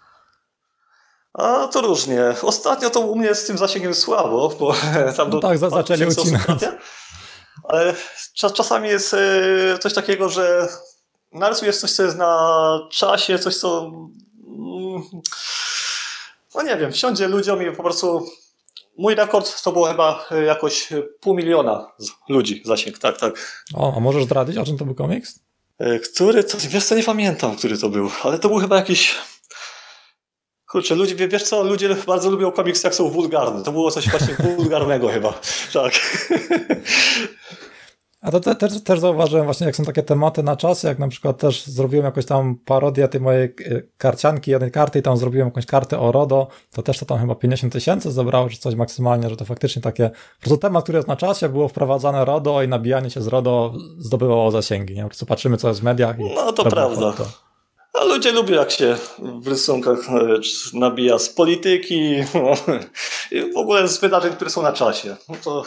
A 1.34 1.67
to 1.67 1.82
różnie. 1.82 2.22
Ostatnio 2.41 2.89
to 2.89 3.00
u 3.00 3.15
mnie 3.15 3.36
z 3.36 3.46
tym 3.46 3.58
zasięgiem 3.58 3.94
słabo, 3.94 4.51
bo 4.60 4.75
tam 5.17 5.29
no 5.29 5.39
tak, 5.39 5.58
za, 5.58 5.70
zaczęli 5.70 6.05
ucinać. 6.05 6.41
Ale 7.63 7.95
czas, 8.33 8.53
czasami 8.53 8.89
jest 8.89 9.13
e, 9.13 9.77
coś 9.79 9.93
takiego, 9.93 10.29
że 10.29 10.67
narysujesz 11.31 11.77
coś, 11.77 11.91
co 11.91 12.03
jest 12.03 12.17
na 12.17 12.79
czasie, 12.91 13.39
coś, 13.39 13.57
co 13.57 13.91
mm, 14.47 15.03
no 16.55 16.62
nie 16.62 16.77
wiem, 16.77 16.91
wsiądzie 16.91 17.27
ludziom 17.27 17.63
i 17.63 17.75
po 17.75 17.83
prostu 17.83 18.25
mój 18.97 19.15
rekord 19.15 19.63
to 19.63 19.71
było 19.71 19.88
chyba 19.88 20.25
e, 20.31 20.43
jakoś 20.43 20.89
pół 21.19 21.35
miliona 21.35 21.91
ludzi 22.29 22.62
zasięg, 22.65 22.97
tak, 23.00 23.17
tak. 23.17 23.63
O, 23.74 23.93
a 23.97 24.00
możesz 24.00 24.24
zdradzić, 24.24 24.57
o 24.57 24.65
czym 24.65 24.77
to 24.77 24.85
był 24.85 24.95
komiks? 24.95 25.39
E, 25.79 26.00
który, 26.00 26.43
to, 26.43 26.57
wiesz 26.69 26.85
co, 26.85 26.95
nie 26.95 27.03
pamiętam, 27.03 27.55
który 27.55 27.77
to 27.77 27.89
był, 27.89 28.09
ale 28.24 28.39
to 28.39 28.50
był 28.50 28.57
chyba 28.57 28.75
jakiś 28.75 29.15
Kurczę, 30.75 30.96
ludzie, 30.96 31.27
wiesz 31.27 31.44
co, 31.44 31.63
ludzie 31.63 31.96
bardzo 32.08 32.29
lubią 32.29 32.51
komiksy, 32.51 32.88
jak 32.88 32.96
są 32.96 33.10
wulgarne. 33.10 33.63
To 33.63 33.72
było 33.72 33.91
coś 33.91 34.10
właśnie 34.10 34.36
wulgarnego 34.55 35.08
chyba. 35.08 35.34
Tak. 35.74 35.94
A 38.22 38.32
to 38.32 38.39
te, 38.39 38.55
też, 38.55 38.84
też 38.84 39.00
zauważyłem 39.00 39.46
właśnie, 39.46 39.65
jak 39.65 39.75
są 39.75 39.84
takie 39.84 40.03
tematy 40.03 40.44
na 40.44 40.55
czas, 40.55 40.84
jak 40.84 41.00
na 41.00 41.08
przykład 41.08 41.38
też 41.38 41.65
zrobiłem 41.65 42.05
jakąś 42.05 42.25
tam 42.25 42.55
parodię 42.55 43.08
tej 43.08 43.22
mojej 43.22 43.44
e, 43.44 43.82
karcianki, 43.98 44.51
jednej 44.51 44.72
karty 44.72 45.00
i 45.00 45.01
tam 45.01 45.17
zrobiłem 45.17 45.48
jakąś 45.48 45.65
kartę 45.65 46.00
o 46.00 46.12
RODO, 46.12 46.48
to 46.72 46.84
też 46.84 47.00
to 47.00 47.05
tam 47.05 47.20
chyba 47.20 47.36
50 47.36 47.74
tysięcy 47.74 48.12
zebrało, 48.12 48.50
czy 48.50 48.58
coś 48.58 48.75
maksymalnie, 48.75 49.29
że 49.29 49.38
to 49.38 49.46
faktycznie 49.46 49.82
takie, 49.82 50.10
po 50.10 50.41
prostu 50.41 50.58
temat, 50.58 50.84
który 50.84 50.98
jest 50.98 51.08
na 51.08 51.15
czasie, 51.15 51.50
było 51.50 51.67
wprowadzane 51.67 52.25
RODO 52.25 52.63
i 52.63 52.67
nabijanie 52.67 53.10
się 53.10 53.22
z 53.22 53.27
RODO 53.27 53.74
zdobywało 53.98 54.51
zasięgi, 54.51 54.96
nie? 54.96 55.03
Po 55.03 55.10
prostu 55.10 55.25
patrzymy, 55.25 55.58
co 55.58 55.67
jest 55.67 55.79
w 55.79 55.84
mediach. 55.84 56.20
I 56.20 56.24
no 56.36 56.53
to 56.53 56.63
prawda. 56.63 57.13
To. 57.13 57.45
A 58.02 58.04
ludzie 58.04 58.32
lubią, 58.32 58.56
jak 58.56 58.72
się 58.72 58.98
w 59.20 59.48
rysunkach 59.48 60.00
e, 60.10 60.40
nabija 60.74 61.20
z 61.20 61.30
polityki 61.30 62.16
no, 62.34 62.54
i 63.40 63.54
w 63.54 63.58
ogóle 63.58 63.88
z 63.88 64.00
wydarzeń, 64.00 64.34
które 64.34 64.50
są 64.50 64.62
na 64.62 64.74
czasie. 64.74 65.16
No 65.30 65.36
to 65.44 65.64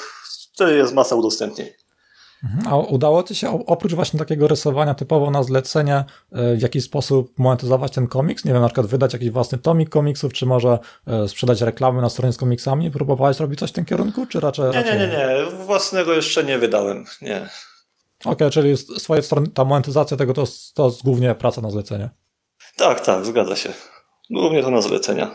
wtedy 0.55 0.77
jest 0.77 0.95
masa 0.95 1.17
udostępnień. 1.17 1.69
Mhm. 2.45 2.75
A 2.75 2.77
udało 2.77 3.23
Ci 3.23 3.35
się 3.35 3.67
oprócz 3.67 3.95
właśnie 3.95 4.19
takiego 4.19 4.49
rysowania 4.49 4.95
typowo 4.95 5.31
na 5.31 5.43
zlecenie 5.43 6.05
e, 6.33 6.57
w 6.57 6.63
jakiś 6.63 6.85
sposób 6.85 7.39
monetyzować 7.39 7.93
ten 7.93 8.07
komiks? 8.07 8.45
Nie 8.45 8.53
wiem, 8.53 8.63
na 8.63 8.69
przykład 8.69 8.87
wydać 8.87 9.13
jakiś 9.13 9.31
własny 9.31 9.59
tomik 9.59 9.89
komiksów, 9.89 10.33
czy 10.33 10.47
może 10.47 10.79
e, 11.07 11.29
sprzedać 11.29 11.61
reklamy 11.61 12.03
na 12.03 12.09
stronie 12.09 12.33
z 12.33 12.37
komiksami? 12.37 12.91
Próbowałeś 12.91 13.41
robić 13.41 13.59
coś 13.59 13.71
w 13.71 13.73
tym 13.73 13.85
kierunku, 13.85 14.27
czy 14.27 14.41
raczej... 14.41 14.65
Nie, 14.71 14.85
nie, 14.85 14.99
nie, 14.99 15.09
nie. 15.09 15.65
Własnego 15.65 16.13
jeszcze 16.13 16.45
nie 16.45 16.59
wydałem, 16.59 17.05
nie. 17.23 17.49
Okej, 18.21 18.33
okay, 18.33 18.51
czyli 18.51 18.77
z 18.77 19.03
swojej 19.03 19.23
strony 19.25 19.49
ta 19.49 19.65
monetyzacja 19.65 20.17
tego 20.17 20.35
to, 20.35 20.45
to 20.75 20.87
jest 20.87 21.03
głównie 21.03 21.35
praca 21.35 21.61
na 21.61 21.71
zlecenie. 21.71 22.11
Tak, 22.77 23.01
tak, 23.01 23.25
zgadza 23.25 23.57
się. 23.57 23.73
Głównie 24.31 24.63
to 24.63 24.71
na 24.71 24.83
zlecenia. 24.83 25.31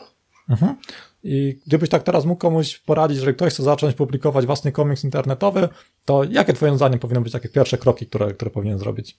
Mhm. 0.50 0.76
I 1.24 1.60
gdybyś 1.68 1.90
tak 1.90 2.04
teraz 2.04 2.26
mógł 2.26 2.42
komuś 2.42 2.78
poradzić, 2.78 3.18
że 3.18 3.34
ktoś 3.34 3.54
chce 3.54 3.64
zacząć 3.64 3.96
publikować 3.96 4.46
własny 4.46 4.72
komiks 4.72 5.04
internetowy, 5.04 5.70
to 6.06 6.24
jakie 6.24 6.54
twoim 6.54 6.76
zdaniem 6.76 7.00
powinny 7.00 7.22
być 7.22 7.34
takie 7.34 7.50
pierwsze 7.50 7.78
kroki, 7.78 8.08
które, 8.08 8.34
które 8.34 8.52
powinien 8.52 8.80
zrobić? 8.80 9.18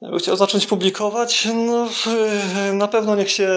Jakby 0.00 0.18
chciał 0.18 0.36
zacząć 0.36 0.66
publikować, 0.66 1.48
no 1.54 1.88
na 2.72 2.88
pewno 2.88 3.16
niech 3.16 3.30
się 3.30 3.48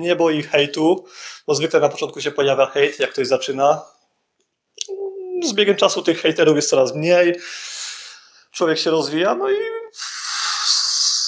nie 0.00 0.16
boi 0.16 0.42
hejtu, 0.42 1.04
bo 1.46 1.54
zwykle 1.54 1.80
na 1.80 1.88
początku 1.88 2.20
się 2.20 2.30
pojawia 2.30 2.66
hejt, 2.66 3.00
jak 3.00 3.10
ktoś 3.10 3.26
zaczyna. 3.26 3.82
Z 5.44 5.52
biegiem 5.52 5.76
czasu 5.76 6.02
tych 6.02 6.20
hejterów 6.20 6.56
jest 6.56 6.68
coraz 6.70 6.94
mniej, 6.94 7.34
człowiek 8.52 8.78
się 8.78 8.90
rozwija, 8.90 9.34
no 9.34 9.50
i 9.50 9.56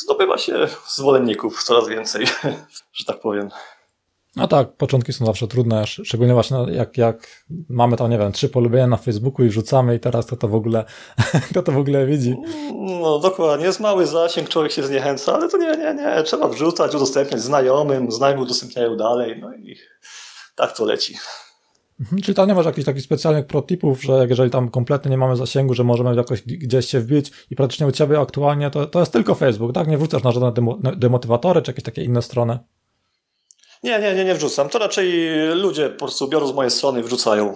zdobywa 0.03 0.39
się 0.39 0.69
zwolenników 0.89 1.65
coraz 1.65 1.89
więcej, 1.89 2.27
że 2.97 3.05
tak 3.07 3.21
powiem. 3.21 3.51
No 4.37 4.49
tak, 4.49 4.73
początki 4.73 5.13
są 5.13 5.27
zawsze 5.27 5.49
trudne, 5.49 5.87
szczególnie 5.87 6.35
właśnie 6.35 6.57
jak, 6.71 6.99
jak 6.99 7.45
mamy 7.69 7.97
tam, 7.97 8.11
nie 8.11 8.19
wiem, 8.19 8.33
trzy 8.33 8.49
polubienia 8.49 8.87
na 8.87 8.97
Facebooku 8.97 9.47
i 9.47 9.49
wrzucamy 9.49 9.97
i 9.97 10.01
teraz 10.01 10.27
to 10.27 10.37
to 10.37 10.49
w 10.49 10.55
ogóle, 10.55 10.85
to 11.55 11.63
to 11.63 11.73
w 11.73 11.79
ogóle 11.79 12.07
widzi. 12.07 12.37
No 12.75 13.19
dokładnie, 13.19 13.67
jest 13.67 13.81
mały 13.81 14.07
zasięg, 14.07 14.49
człowiek 14.49 14.73
się 14.73 14.83
zniechęca, 14.83 15.35
ale 15.35 15.49
to 15.49 15.57
nie, 15.57 15.77
nie, 15.77 15.95
nie, 15.95 16.23
trzeba 16.23 16.49
wrzucać, 16.49 16.95
udostępniać 16.95 17.41
znajomym, 17.41 18.13
znajomi 18.13 18.43
udostępniają 18.43 18.97
dalej, 18.97 19.39
no 19.41 19.55
i 19.55 19.77
tak 20.55 20.77
to 20.77 20.85
leci. 20.85 21.15
Mhm, 22.01 22.23
czyli 22.23 22.35
tam 22.35 22.49
nie 22.49 22.55
masz 22.55 22.67
jakichś 22.67 22.87
takich 22.87 23.03
specjalnych 23.03 23.47
protipów, 23.47 24.03
że 24.03 24.27
jeżeli 24.29 24.51
tam 24.51 24.69
kompletnie 24.69 25.11
nie 25.11 25.19
mamy 25.19 25.37
zasięgu, 25.37 25.75
że 25.75 25.85
możemy 25.85 26.17
jakoś 26.17 26.43
gdzieś 26.43 26.87
się 26.87 27.01
wbić 27.01 27.33
i 27.51 27.57
praktycznie 27.57 27.87
u 27.87 27.93
ciebie 27.93 28.21
aktualnie 28.21 28.71
to, 28.71 28.87
to 28.87 29.01
jest 29.01 29.13
tylko 29.13 29.35
Facebook, 29.35 29.73
tak? 29.73 29.89
Nie 29.89 29.99
wrzucasz 29.99 30.23
na 30.23 30.33
żadne 30.33 30.53
demotywatory 30.97 31.63
czy 31.63 31.71
jakieś 31.71 31.85
takie 31.85 32.05
inne 32.05 32.23
strony? 32.23 32.59
Nie, 33.83 34.01
nie, 34.01 34.15
nie, 34.15 34.25
nie 34.25 34.35
wrzucam. 34.35 34.69
To 34.69 34.79
raczej 34.79 35.29
ludzie 35.55 35.91
po 35.91 35.99
prostu 35.99 36.29
biorą 36.29 36.47
z 36.47 36.55
mojej 36.55 36.71
strony 36.71 37.01
i 37.01 37.03
wrzucają. 37.03 37.55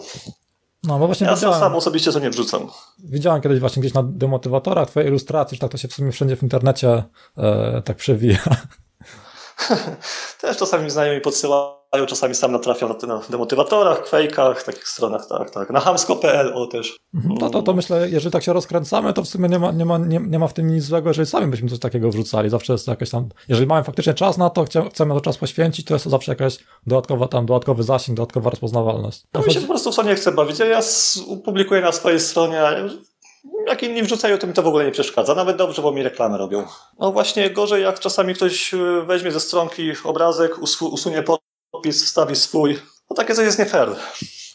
No, 0.85 0.99
bo 0.99 1.07
właśnie 1.07 1.27
ja 1.27 1.35
widziałem, 1.35 1.61
sam 1.61 1.75
osobiście 1.75 2.13
to 2.13 2.19
nie 2.19 2.31
wrzucam. 2.31 2.71
Widziałem 2.99 3.43
kiedyś 3.43 3.61
właśnie 3.61 3.81
gdzieś 3.81 3.95
na 3.95 4.03
demotywatorach 4.03 4.89
twoje 4.89 5.09
ilustracje, 5.09 5.57
że 5.57 5.61
tak 5.61 5.71
to 5.71 5.79
się 5.79 5.89
w 5.89 5.93
sumie 5.93 6.13
wszędzie 6.13 6.37
w 6.37 6.43
internecie 6.43 7.03
e, 7.39 7.83
tak 7.85 7.97
przewija. 7.97 8.39
Też 10.41 10.57
czasami 10.57 10.91
znajomi 10.91 11.21
podsyłają, 11.21 11.78
czasami 12.07 12.35
sam 12.35 12.53
natrafiam 12.53 12.95
na, 13.03 13.07
na 13.07 13.21
demotywatorach, 13.31 14.03
kwejkach, 14.03 14.63
takich 14.63 14.89
stronach, 14.89 15.27
tak, 15.27 15.51
tak. 15.51 15.71
Na 15.71 15.81
hamsko.pl 15.81 16.53
o 16.55 16.67
też. 16.67 16.97
Mhm. 17.15 17.35
No 17.41 17.51
to, 17.51 17.63
to 17.63 17.75
myślę, 17.75 18.09
jeżeli 18.11 18.33
tak 18.33 18.43
się 18.43 18.53
rozkręcamy, 18.53 19.13
to 19.13 19.23
w 19.23 19.29
sumie 19.29 19.49
nie 19.49 19.59
ma, 19.59 19.73
nie, 19.73 19.85
ma, 19.85 19.99
nie, 19.99 20.21
nie 20.21 20.39
ma 20.39 20.49
w 20.49 20.55
tym 20.55 20.67
nic 20.67 20.85
złego, 20.85 21.11
jeżeli 21.11 21.27
sami 21.27 21.47
byśmy 21.47 21.69
coś 21.69 21.79
takiego 21.79 22.11
wrzucali. 22.11 22.51
Zawsze 22.51 22.73
jest 22.73 22.89
jakieś 22.89 23.11
tam, 23.11 23.29
jeżeli 23.49 23.67
mamy 23.67 23.85
faktycznie 23.85 24.15
czas 24.15 24.39
na 24.39 24.51
to, 24.51 24.65
chcemy 24.91 25.15
to 25.15 25.21
czas 25.21 25.39
poświęcić, 25.39 25.87
to 25.87 25.95
jest 25.95 26.05
to 26.05 26.11
zawsze 26.11 26.33
jakaś 26.33 26.59
dodatkowa 26.87 27.29
tam, 27.29 27.47
dodatkowy 27.47 27.83
zasięg, 27.83 28.17
dodatkowa 28.17 28.51
rozpoznawalność. 28.51 29.23
No 29.35 29.43
mi 29.43 29.53
się 29.53 29.61
po 29.61 29.67
prostu 29.67 29.93
w 29.93 29.95
co 29.95 30.03
nie 30.03 30.15
chce 30.15 30.33
bawić. 30.33 30.59
Ja 30.59 30.81
publikuję 31.45 31.81
na 31.81 31.93
swojej 31.93 32.21
stronie, 32.21 32.63
jak 33.67 33.83
inni 33.83 34.03
wrzucają, 34.03 34.39
to 34.39 34.47
mi 34.47 34.53
to 34.53 34.63
w 34.63 34.67
ogóle 34.67 34.85
nie 34.85 34.91
przeszkadza. 34.91 35.35
Nawet 35.35 35.57
dobrze, 35.57 35.83
bo 35.83 35.93
mi 35.93 36.03
reklamy 36.03 36.39
robią. 36.39 36.65
No 36.99 37.13
właśnie 37.13 37.51
gorzej, 37.51 37.83
jak 37.83 38.01
czasami 38.01 38.35
ktoś 38.35 38.75
y, 38.75 39.03
weźmie 39.07 39.33
ze 39.33 39.41
stronki 39.41 39.93
obrazek, 40.05 40.59
usunie 40.81 41.23
podpis, 41.79 42.05
wstawi 42.05 42.37
swój. 42.37 42.79
No 43.11 43.17
takie 43.17 43.35
coś 43.35 43.45
jest 43.45 43.59
nie 43.59 43.67
fair. 43.67 43.89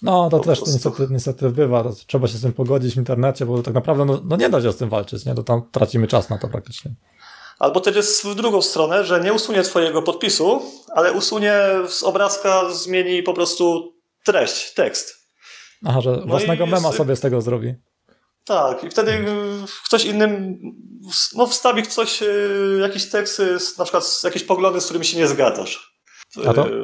No, 0.02 0.30
to 0.30 0.40
po 0.40 0.46
też 0.46 0.62
niestety, 0.62 1.08
niestety 1.10 1.50
bywa. 1.50 1.84
trzeba 2.08 2.28
się 2.28 2.38
z 2.38 2.42
tym 2.42 2.54
pogodzić 2.54 2.94
w 2.94 2.98
internecie, 2.98 3.46
bo 3.46 3.64
tak 3.64 3.74
naprawdę 3.74 4.06
no, 4.06 4.22
no, 4.26 4.36
nie 4.36 4.50
da 4.50 4.62
się 4.62 4.72
z 4.72 4.78
tym 4.78 4.90
walczyć, 4.90 5.26
nie? 5.26 5.36
To 5.36 5.44
tam 5.44 5.62
tracimy 5.72 6.08
czas 6.08 6.30
na 6.30 6.38
to 6.38 6.48
praktycznie. 6.48 6.92
Albo 7.60 7.80
też 7.80 7.96
jest 7.96 8.26
w 8.26 8.36
drugą 8.36 8.62
stronę, 8.62 9.06
że 9.06 9.22
nie 9.22 9.34
usunie 9.34 9.64
twojego 9.64 10.02
podpisu, 10.02 10.62
ale 10.96 11.14
usunie 11.14 11.54
z 11.88 12.04
obrazka, 12.04 12.70
zmieni 12.74 13.24
po 13.24 13.34
prostu 13.34 13.94
treść, 14.26 14.74
tekst. 14.74 15.16
Aha, 15.86 16.02
że 16.02 16.12
no 16.12 16.26
własnego 16.26 16.66
mema 16.66 16.92
sobie 16.92 17.16
z 17.16 17.20
tego 17.20 17.42
zrobi. 17.42 17.74
Tak, 18.46 18.84
i 18.84 18.90
wtedy 18.90 19.26
ktoś 19.86 20.06
innym 20.06 20.60
no, 21.36 21.48
wstawi 21.48 21.84
coś, 21.84 22.24
e, 22.24 22.26
jakiś 22.82 23.10
tekst, 23.10 23.42
na 23.78 23.84
przykład 23.84 24.22
jakieś 24.24 24.44
poglądy, 24.44 24.82
z 24.82 24.86
którymi 24.86 25.06
się 25.06 25.18
nie 25.18 25.28
zgadzasz 25.28 25.93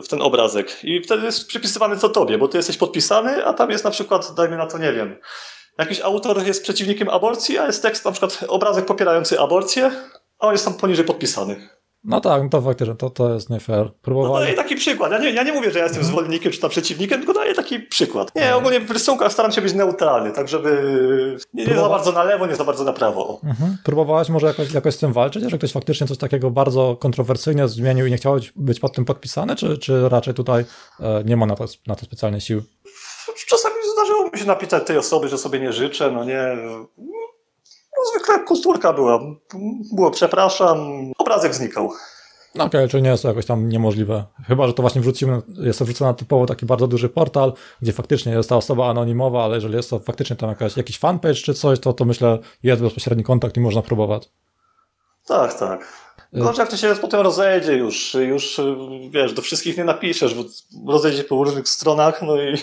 w 0.03 0.08
ten 0.08 0.22
obrazek. 0.22 0.84
I 0.84 1.01
wtedy 1.01 1.25
jest 1.25 1.48
przypisywany 1.48 1.98
to 1.98 2.10
tobie, 2.10 2.38
bo 2.38 2.48
ty 2.48 2.58
jesteś 2.58 2.77
podpisany, 2.77 3.46
a 3.46 3.53
tam 3.53 3.72
jest 3.72 3.84
na 3.84 3.91
przykład, 3.91 4.34
dajmy 4.36 4.58
na 4.58 4.68
to, 4.68 4.77
nie 4.77 4.94
wiem, 4.94 5.15
jakiś 5.77 6.01
autor 6.01 6.46
jest 6.46 6.63
przeciwnikiem 6.63 7.10
aborcji, 7.10 7.58
a 7.58 7.65
jest 7.65 7.82
tekst, 7.82 8.06
na 8.06 8.12
przykład 8.12 8.46
obrazek 8.48 8.86
popierający 8.86 9.39
aborcję, 9.39 9.91
a 10.39 10.48
on 10.48 10.51
jest 10.51 10.65
tam 10.65 10.74
poniżej 10.74 11.06
podpisany. 11.06 11.70
No 12.03 12.22
tak, 12.22 12.44
no 12.44 12.50
to 12.50 12.62
faktycznie, 12.62 12.96
to, 12.96 13.10
to 13.10 13.34
jest 13.34 13.50
nie 13.50 13.60
fair. 13.60 13.91
Próbowali... 14.01 14.34
No 14.34 14.39
daję 14.39 14.53
taki 14.53 14.75
przykład. 14.75 15.12
Ja 15.12 15.20
nie, 15.20 15.32
ja 15.32 15.44
nie 15.44 15.53
mówię, 15.53 15.72
że 15.72 15.79
ja 15.79 15.86
jestem 15.86 16.03
zwolennikiem 16.03 16.51
czy 16.51 16.60
tam 16.60 16.70
przeciwnikiem, 16.70 17.18
tylko 17.18 17.34
daję 17.34 17.53
taki 17.56 17.79
przykład. 17.79 18.36
Nie, 18.36 18.56
ogólnie 18.56 18.79
w 18.79 18.91
rysunkach 18.91 19.34
staram 19.34 19.51
się 19.51 19.62
być 19.62 19.74
neutralny, 19.74 20.32
tak 20.32 20.48
żeby 20.48 21.38
nie, 21.53 21.65
nie 21.65 21.75
za 21.75 21.89
bardzo 21.89 22.12
na 22.12 22.24
lewo, 22.24 22.48
nie 22.48 22.56
za 22.56 22.63
bardzo 22.63 22.84
na 22.84 22.94
prawo. 22.94 23.39
Mhm. 23.44 23.77
Próbowałeś 23.84 24.29
może 24.29 24.48
jakoś, 24.48 24.74
jakoś 24.74 24.96
z 24.96 24.98
tym 24.98 25.13
walczyć, 25.13 25.44
że 25.51 25.58
ktoś 25.58 25.72
faktycznie 25.72 26.08
coś 26.08 26.18
takiego 26.18 26.51
bardzo 26.51 26.98
kontrowersyjnie 27.00 27.68
zmienił 27.68 28.06
i 28.06 28.12
nie 28.12 28.18
chciałeś 28.18 28.53
być 28.56 28.79
pod 28.79 28.96
tym 28.96 29.06
podpisany, 29.06 29.56
czy, 29.56 29.77
czy 29.77 30.10
raczej 30.10 30.34
tutaj 30.34 30.65
e, 31.00 31.24
nie 31.25 31.38
ma 31.38 31.46
na 31.46 31.56
to, 31.56 31.65
na 31.88 31.96
to 31.96 32.39
sił? 32.39 32.62
Czasami 33.48 33.75
zdarzyło 33.94 34.29
mi 34.34 34.39
się 34.39 34.46
napisać 34.46 34.88
tej 34.88 34.98
osoby, 34.98 35.29
że 35.29 35.38
sobie 35.38 35.60
nie 35.60 35.74
życzę, 35.74 36.12
no 36.12 36.24
nie 36.24 36.58
no, 38.00 38.12
zwykle 38.12 38.39
kulturka 38.44 38.94
była. 38.94 39.20
Było 39.94 40.12
przepraszam, 40.12 40.77
obrazek 41.18 41.56
znikał. 41.56 41.91
No 42.56 42.63
okej, 42.65 42.82
okay, 42.82 42.89
czyli 42.89 43.03
nie 43.03 43.10
jest 43.10 43.24
to 43.24 43.29
jakoś 43.29 43.46
tam 43.46 43.70
niemożliwe. 43.70 44.25
Chyba, 44.48 44.68
że 44.68 44.74
to 44.74 44.84
właśnie 44.84 45.01
wrzucimy, 45.01 45.41
jest 45.48 45.79
to 45.79 45.86
wrzucone 45.86 46.12
na 46.12 46.13
typowo 46.13 46.46
taki 46.46 46.65
bardzo 46.65 46.88
duży 46.88 47.10
portal, 47.10 47.53
gdzie 47.82 47.94
faktycznie 47.94 48.32
jest 48.32 48.50
ta 48.50 48.58
osoba 48.58 48.89
anonimowa, 48.89 49.44
ale 49.44 49.56
jeżeli 49.56 49.75
jest 49.75 49.89
to 49.89 50.00
faktycznie 50.00 50.36
tam 50.36 50.50
jakaś, 50.50 50.77
jakiś 50.77 51.00
fanpage 51.00 51.36
czy 51.36 51.53
coś, 51.53 51.79
to, 51.79 51.94
to 51.94 52.06
myślę 52.06 52.39
jest 52.63 52.82
bezpośredni 52.82 53.24
kontakt 53.24 53.58
i 53.58 53.60
można 53.60 53.82
próbować. 53.82 54.29
Tak, 55.27 55.53
tak. 55.53 55.82
Y- 56.34 56.39
Gorzej 56.39 56.60
jak 56.60 56.70
to 56.70 56.77
się 56.77 56.96
potem 57.01 57.22
rozejdzie 57.22 57.74
już, 57.74 58.13
już 58.13 58.62
wiesz, 59.10 59.34
do 59.34 59.41
wszystkich 59.41 59.77
nie 59.77 59.84
napiszesz, 59.84 60.34
bo 60.34 60.44
rozejdzie 60.94 61.24
po 61.24 61.44
różnych 61.44 61.70
stronach, 61.70 62.22
no 62.22 62.41
i 62.41 62.58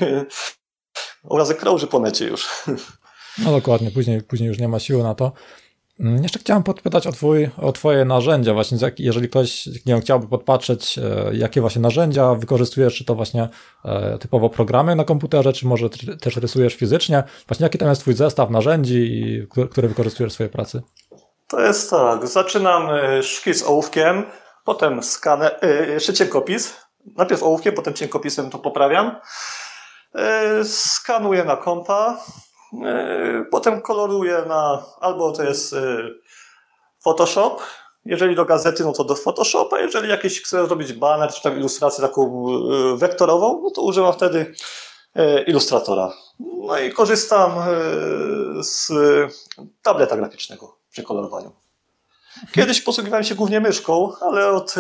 obrazek 1.25 1.59
krąży 1.59 1.87
po 1.87 2.01
necie 2.01 2.25
już. 2.27 2.49
No 3.39 3.53
dokładnie, 3.53 3.91
później, 3.91 4.23
później 4.23 4.49
już 4.49 4.59
nie 4.59 4.69
ma 4.69 4.79
siły 4.79 5.03
na 5.03 5.15
to. 5.15 5.33
Mm, 6.01 6.23
jeszcze 6.23 6.39
chciałem 6.39 6.63
podpytać 6.63 7.07
o, 7.07 7.13
twój, 7.13 7.51
o 7.63 7.73
Twoje 7.73 8.05
narzędzia, 8.05 8.55
właśnie 8.55 8.79
jeżeli 8.99 9.29
ktoś 9.29 9.67
nie 9.67 9.73
wiem, 9.87 10.01
chciałby 10.01 10.29
podpatrzeć, 10.29 10.99
e, 10.99 11.31
jakie 11.33 11.61
właśnie 11.61 11.83
narzędzia 11.83 12.35
wykorzystujesz, 12.35 12.97
czy 12.97 13.05
to 13.05 13.15
właśnie 13.15 13.49
e, 13.85 14.19
typowo 14.19 14.51
programy 14.51 14.97
na 14.97 15.05
komputerze, 15.05 15.53
czy 15.53 15.67
może 15.67 15.89
też 16.21 16.37
rysujesz 16.37 16.75
fizycznie, 16.75 17.23
właśnie 17.49 17.65
jaki 17.65 17.79
tam 17.79 17.89
jest 17.89 18.01
Twój 18.01 18.15
zestaw 18.15 18.51
narzędzi, 18.51 19.47
które 19.71 19.89
wykorzystujesz 19.89 20.33
w 20.33 20.35
swojej 20.35 20.53
pracy? 20.53 20.83
To 21.49 21.61
jest 21.61 21.91
tak, 21.91 22.27
zaczynam 22.27 22.91
e, 22.91 23.23
szkic 23.23 23.63
ołówkiem, 23.63 24.25
potem 24.65 25.03
skaner, 25.03 25.59
jeszcze 25.89 26.15
cienkopis, 26.15 26.77
najpierw 27.17 27.43
ołówkiem, 27.43 27.75
potem 27.75 27.95
cienkopisem 27.95 28.51
to 28.51 28.59
poprawiam, 28.59 29.17
skanuję 30.65 31.45
na 31.45 31.57
kompa, 31.57 32.19
potem 33.51 33.83
koloruję 33.83 34.43
na 34.49 34.85
albo 35.01 35.33
to 35.33 35.43
jest 35.43 35.73
e, 35.73 35.97
Photoshop. 37.05 37.63
Jeżeli 38.05 38.37
do 38.37 38.45
gazety, 38.45 38.85
no 38.85 38.93
to 38.93 39.05
do 39.05 39.15
Photoshopa. 39.15 39.79
Jeżeli 39.79 40.09
jakiś 40.09 40.43
chcę 40.43 40.67
zrobić 40.67 40.93
banner 40.93 41.33
czy 41.33 41.43
tam 41.43 41.59
ilustrację 41.59 42.03
taką 42.03 42.47
e, 42.49 42.97
wektorową, 42.97 43.61
no 43.63 43.71
to 43.71 43.83
używam 43.83 44.13
wtedy 44.13 44.55
ilustratora. 45.47 46.13
No 46.41 46.79
i 46.79 46.93
korzystam 46.93 47.53
z 48.63 48.93
tableta 49.83 50.17
graficznego 50.17 50.77
przy 50.91 51.03
kolorowaniu. 51.03 51.53
Kiedyś 52.53 52.81
posługiwałem 52.81 53.25
się 53.25 53.35
głównie 53.35 53.61
myszką, 53.61 54.13
ale 54.21 54.49
od 54.49 54.75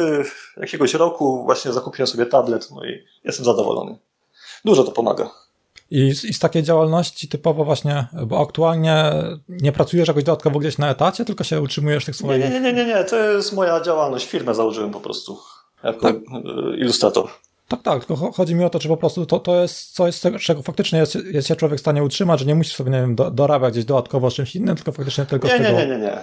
jakiegoś 0.56 0.94
roku 0.94 1.44
właśnie 1.44 1.72
zakupiłem 1.72 2.06
sobie 2.06 2.26
tablet, 2.26 2.70
no 2.70 2.84
i 2.84 3.04
jestem 3.24 3.44
zadowolony. 3.44 3.98
Dużo 4.64 4.84
to 4.84 4.92
pomaga. 4.92 5.30
I 5.90 6.14
z, 6.14 6.24
I 6.24 6.34
z 6.34 6.38
takiej 6.38 6.62
działalności 6.62 7.28
typowo 7.28 7.64
właśnie, 7.64 8.06
bo 8.26 8.40
aktualnie 8.40 9.12
nie 9.48 9.72
pracujesz 9.72 10.08
jakoś 10.08 10.24
dodatkowo 10.24 10.58
gdzieś 10.58 10.78
na 10.78 10.90
etacie, 10.90 11.24
tylko 11.24 11.44
się 11.44 11.60
utrzymujesz 11.60 12.04
tych 12.04 12.16
swoich... 12.16 12.44
Nie, 12.44 12.50
nie, 12.50 12.60
nie, 12.60 12.72
nie, 12.72 12.86
nie, 12.86 13.04
to 13.04 13.16
jest 13.16 13.52
moja 13.52 13.80
działalność. 13.80 14.26
Firmę 14.26 14.54
założyłem 14.54 14.90
po 14.90 15.00
prostu 15.00 15.38
jako 15.84 16.00
tak. 16.00 16.16
E, 16.16 16.76
ilustrator. 16.76 17.28
Tak, 17.68 17.82
tak, 17.82 18.04
tylko 18.04 18.32
chodzi 18.32 18.54
mi 18.54 18.64
o 18.64 18.70
to, 18.70 18.78
czy 18.78 18.88
po 18.88 18.96
prostu 18.96 19.26
to, 19.26 19.40
to 19.40 19.62
jest 19.62 19.94
coś, 19.94 20.20
czego 20.40 20.62
faktycznie 20.62 20.98
jest, 20.98 21.14
jest 21.14 21.48
się 21.48 21.56
człowiek 21.56 21.78
w 21.78 21.80
stanie 21.80 22.02
utrzymać, 22.02 22.40
że 22.40 22.46
nie 22.46 22.54
musisz 22.54 22.74
sobie, 22.74 22.90
nie 22.90 23.00
wiem, 23.00 23.14
do, 23.14 23.30
dorabiać 23.30 23.72
gdzieś 23.72 23.84
dodatkowo 23.84 24.30
z 24.30 24.34
czymś 24.34 24.56
innym, 24.56 24.76
tylko 24.76 24.92
faktycznie 24.92 25.26
tylko 25.26 25.48
nie, 25.48 25.54
z 25.54 25.56
tego... 25.56 25.70
Nie, 25.70 25.86
nie, 25.86 25.86
nie, 25.86 25.98
nie. 25.98 26.18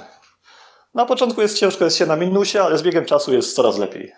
Na 0.93 1.05
początku 1.05 1.41
jest 1.41 1.60
ciężko, 1.60 1.86
jest 1.86 1.98
się 1.98 2.05
na 2.05 2.15
minusie, 2.15 2.58
ale 2.58 2.77
z 2.77 2.84
biegiem 2.84 3.05
czasu 3.05 3.34
jest 3.34 3.55
coraz 3.55 3.77
lepiej. 3.77 4.12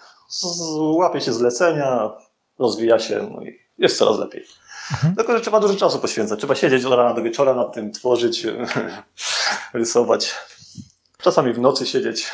Łapie 0.79 1.21
się 1.21 1.33
zlecenia, 1.33 2.11
rozwija 2.59 2.99
się, 2.99 3.29
no 3.31 3.41
i 3.41 3.59
jest 3.77 3.97
coraz 3.97 4.19
lepiej. 4.19 4.45
Mhm. 4.92 5.15
Tylko, 5.15 5.34
że 5.34 5.42
trzeba 5.42 5.60
dużo 5.60 5.75
czasu 5.75 6.00
poświęcać. 6.00 6.39
Trzeba 6.39 6.56
siedzieć 6.56 6.86
od 6.86 6.94
rana 6.94 7.13
do 7.13 7.22
wieczora 7.22 7.54
nad 7.54 7.74
tym, 7.74 7.92
tworzyć, 7.92 8.48
rysować. 9.74 10.36
Czasami 11.18 11.54
w 11.54 11.60
nocy 11.60 11.86
siedzieć. 11.86 12.32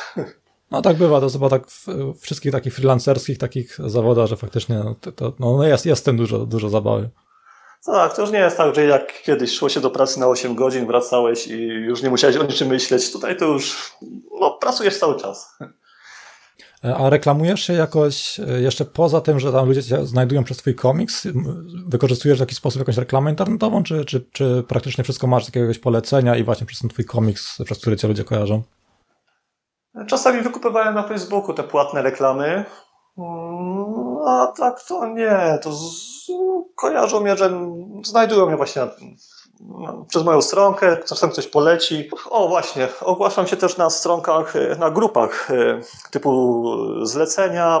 No 0.70 0.82
tak 0.82 0.96
bywa, 0.96 1.20
to 1.20 1.30
chyba 1.30 1.48
tak 1.48 1.70
w 1.70 1.86
wszystkich 2.20 2.52
takich 2.52 2.74
freelancerskich 2.74 3.38
takich 3.38 3.78
zawodach, 3.86 4.26
że 4.26 4.36
faktycznie 4.36 4.76
no, 4.76 4.94
to, 5.00 5.12
to, 5.12 5.32
no 5.38 5.64
jest, 5.64 5.86
jest 5.86 6.02
w 6.02 6.04
tym 6.04 6.16
dużo, 6.16 6.38
dużo 6.38 6.68
zabawy. 6.68 7.10
Tak, 7.86 8.16
to 8.16 8.22
już 8.22 8.30
nie 8.30 8.38
jest 8.38 8.56
tak, 8.56 8.74
że 8.74 8.84
jak 8.84 9.22
kiedyś 9.22 9.58
szło 9.58 9.68
się 9.68 9.80
do 9.80 9.90
pracy 9.90 10.20
na 10.20 10.26
8 10.26 10.54
godzin, 10.54 10.86
wracałeś 10.86 11.46
i 11.46 11.62
już 11.62 12.02
nie 12.02 12.10
musiałeś 12.10 12.36
o 12.36 12.42
niczym 12.42 12.68
myśleć. 12.68 13.12
Tutaj 13.12 13.36
to 13.36 13.44
już 13.44 13.92
no, 14.40 14.50
pracujesz 14.50 14.98
cały 14.98 15.20
czas. 15.20 15.58
A 16.82 17.10
reklamujesz 17.10 17.62
się 17.62 17.72
jakoś 17.72 18.40
e, 18.40 18.60
jeszcze 18.60 18.84
poza 18.84 19.20
tym, 19.20 19.40
że 19.40 19.52
tam 19.52 19.68
ludzie 19.68 19.82
cię 19.82 20.06
znajdują 20.06 20.44
przez 20.44 20.56
twój 20.56 20.74
komiks? 20.74 21.28
Wykorzystujesz 21.86 22.38
w 22.38 22.40
jakiś 22.40 22.58
sposób 22.58 22.78
jakąś 22.78 22.96
reklamę 22.96 23.30
internetową, 23.30 23.82
czy, 23.82 24.04
czy, 24.04 24.20
czy 24.32 24.64
praktycznie 24.68 25.04
wszystko 25.04 25.26
masz 25.26 25.44
z 25.44 25.48
jakiegoś 25.48 25.78
polecenia 25.78 26.36
i 26.36 26.44
właśnie 26.44 26.66
przez 26.66 26.80
ten 26.80 26.90
twój 26.90 27.04
komiks, 27.04 27.58
przez 27.64 27.78
który 27.78 27.96
cię 27.96 28.08
ludzie 28.08 28.24
kojarzą? 28.24 28.62
Czasami 30.06 30.42
wykupywałem 30.42 30.94
na 30.94 31.02
Facebooku 31.02 31.54
te 31.54 31.62
płatne 31.62 32.02
reklamy, 32.02 32.64
mm, 33.18 34.16
a 34.26 34.52
tak 34.56 34.82
to 34.88 35.06
nie, 35.06 35.58
to 35.62 35.72
z... 35.72 36.26
kojarzą 36.76 37.20
mnie, 37.20 37.36
że 37.36 37.50
znajdują 38.04 38.46
mnie 38.46 38.56
właśnie 38.56 38.82
przez 40.08 40.24
moją 40.24 40.42
stronkę, 40.42 40.96
czasem 41.08 41.30
ktoś 41.30 41.46
poleci. 41.46 42.10
O 42.30 42.48
właśnie, 42.48 42.88
ogłaszam 43.00 43.46
się 43.46 43.56
też 43.56 43.76
na 43.76 43.90
stronkach, 43.90 44.54
na 44.78 44.90
grupach 44.90 45.50
e, 45.50 45.80
typu 46.10 46.64
zlecenia, 47.02 47.80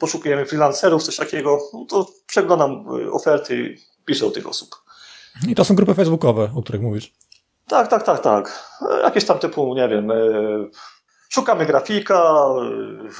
poszukujemy 0.00 0.46
freelancerów, 0.46 1.02
coś 1.02 1.16
takiego. 1.16 1.58
No 1.72 1.84
to 1.88 2.06
przeglądam 2.26 2.70
e, 2.72 3.10
oferty 3.10 3.56
i 3.56 3.76
piszę 4.04 4.26
o 4.26 4.30
tych 4.30 4.46
osób. 4.46 4.76
I 5.48 5.54
to 5.54 5.64
są 5.64 5.74
grupy 5.74 5.94
facebookowe, 5.94 6.50
o 6.56 6.62
których 6.62 6.82
mówisz? 6.82 7.12
Tak, 7.68 7.88
tak, 7.88 8.02
tak, 8.02 8.20
tak. 8.20 8.68
E, 8.90 9.00
jakieś 9.00 9.24
tam 9.24 9.38
typu, 9.38 9.74
nie 9.74 9.88
wiem, 9.88 10.12
szukamy 11.28 11.66
grafika, 11.66 12.34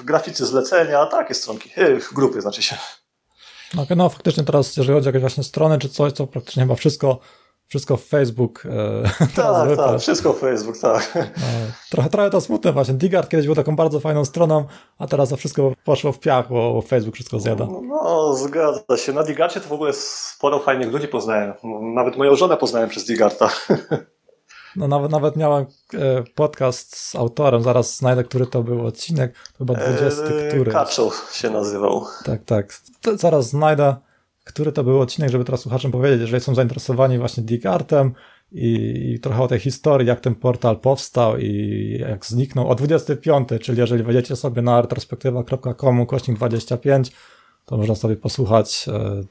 graficy 0.05 0.47
zlecenia, 0.47 1.07
takie 1.07 1.35
stronki, 1.35 1.71
grupy 2.13 2.41
znaczy 2.41 2.63
się. 2.63 2.77
No, 3.75 3.87
no 3.97 4.09
faktycznie 4.09 4.45
teraz, 4.45 4.77
jeżeli 4.77 4.95
chodzi 4.95 5.07
o 5.07 5.09
jakieś 5.09 5.21
właśnie 5.21 5.45
strony 5.45 5.79
czy 5.79 5.89
coś, 5.89 6.13
to 6.13 6.27
praktycznie 6.27 6.63
chyba 6.63 6.75
wszystko 6.75 7.19
wszystko 7.69 7.97
w 7.97 8.05
Facebook. 8.05 8.63
E, 8.67 9.27
tak, 9.37 9.77
tak, 9.77 10.01
wszystko 10.01 10.33
w 10.33 10.39
Facebook, 10.39 10.79
tak. 10.79 11.15
No, 11.15 11.23
trochę, 11.91 12.11
trochę 12.11 12.31
to 12.31 12.41
smutne 12.41 12.73
właśnie. 12.73 12.95
Digard 12.95 13.29
kiedyś 13.29 13.47
był 13.47 13.55
taką 13.55 13.77
bardzo 13.77 14.01
fajną 14.01 14.25
stroną, 14.25 14.65
a 14.99 15.07
teraz 15.07 15.29
to 15.29 15.37
wszystko 15.37 15.73
poszło 15.85 16.13
w 16.13 16.21
piach, 16.21 16.49
bo 16.49 16.83
Facebook 16.83 17.15
wszystko 17.15 17.41
zjada. 17.41 17.67
No, 17.67 17.81
no 17.89 18.35
zgadza 18.35 18.97
się. 18.97 19.13
Na 19.13 19.23
Digarcie 19.23 19.61
to 19.61 19.69
w 19.69 19.73
ogóle 19.73 19.93
sporo 19.93 20.59
fajnych 20.59 20.93
ludzi 20.93 21.09
poznałem. 21.09 21.53
Nawet 21.95 22.17
moją 22.17 22.37
żonę 22.37 22.57
poznałem 22.57 22.89
przez 22.89 23.05
Digarta. 23.05 23.51
No 24.77 24.89
nawet, 24.89 25.11
nawet 25.11 25.37
miałem 25.37 25.67
e, 25.95 26.23
podcast 26.35 26.97
z 26.97 27.15
autorem, 27.15 27.63
zaraz 27.63 27.97
znajdę, 27.97 28.25
który 28.25 28.47
to 28.47 28.63
był 28.63 28.87
odcinek, 28.87 29.35
chyba 29.59 29.75
20 29.75 30.23
eee, 30.23 30.49
który. 30.49 30.73
Kaczo 30.73 31.11
się 31.33 31.51
nazywał. 31.51 32.05
Tak, 32.25 32.45
tak. 32.45 32.75
Zaraz 33.15 33.49
znajdę 33.49 33.97
który 34.47 34.73
to 34.73 34.85
był 34.85 35.01
odcinek, 35.01 35.31
żeby 35.31 35.45
teraz 35.45 35.61
słuchaczom 35.61 35.93
powiedzieć, 35.93 36.21
jeżeli 36.21 36.41
są 36.41 36.55
zainteresowani 36.55 37.19
właśnie 37.19 37.43
Digartem 37.43 38.13
i, 38.53 39.03
i 39.15 39.21
trochę 39.21 39.43
o 39.43 39.49
tej 39.49 39.59
historii, 39.59 40.09
jak 40.09 40.21
ten 40.21 40.35
portal 40.35 40.77
powstał 40.81 41.39
i 41.39 41.99
jak 42.01 42.27
zniknął 42.27 42.69
o 42.69 42.75
25, 42.75 43.49
czyli 43.61 43.79
jeżeli 43.79 44.03
wejdziecie 44.03 44.37
sobie 44.37 44.63
na 44.63 44.83
retrospektywa.com 44.83 46.07
kośnik 46.07 46.37
25, 46.37 47.13
to 47.65 47.77
można 47.77 47.95
sobie 47.95 48.17
posłuchać 48.17 48.87
e, 48.89 49.23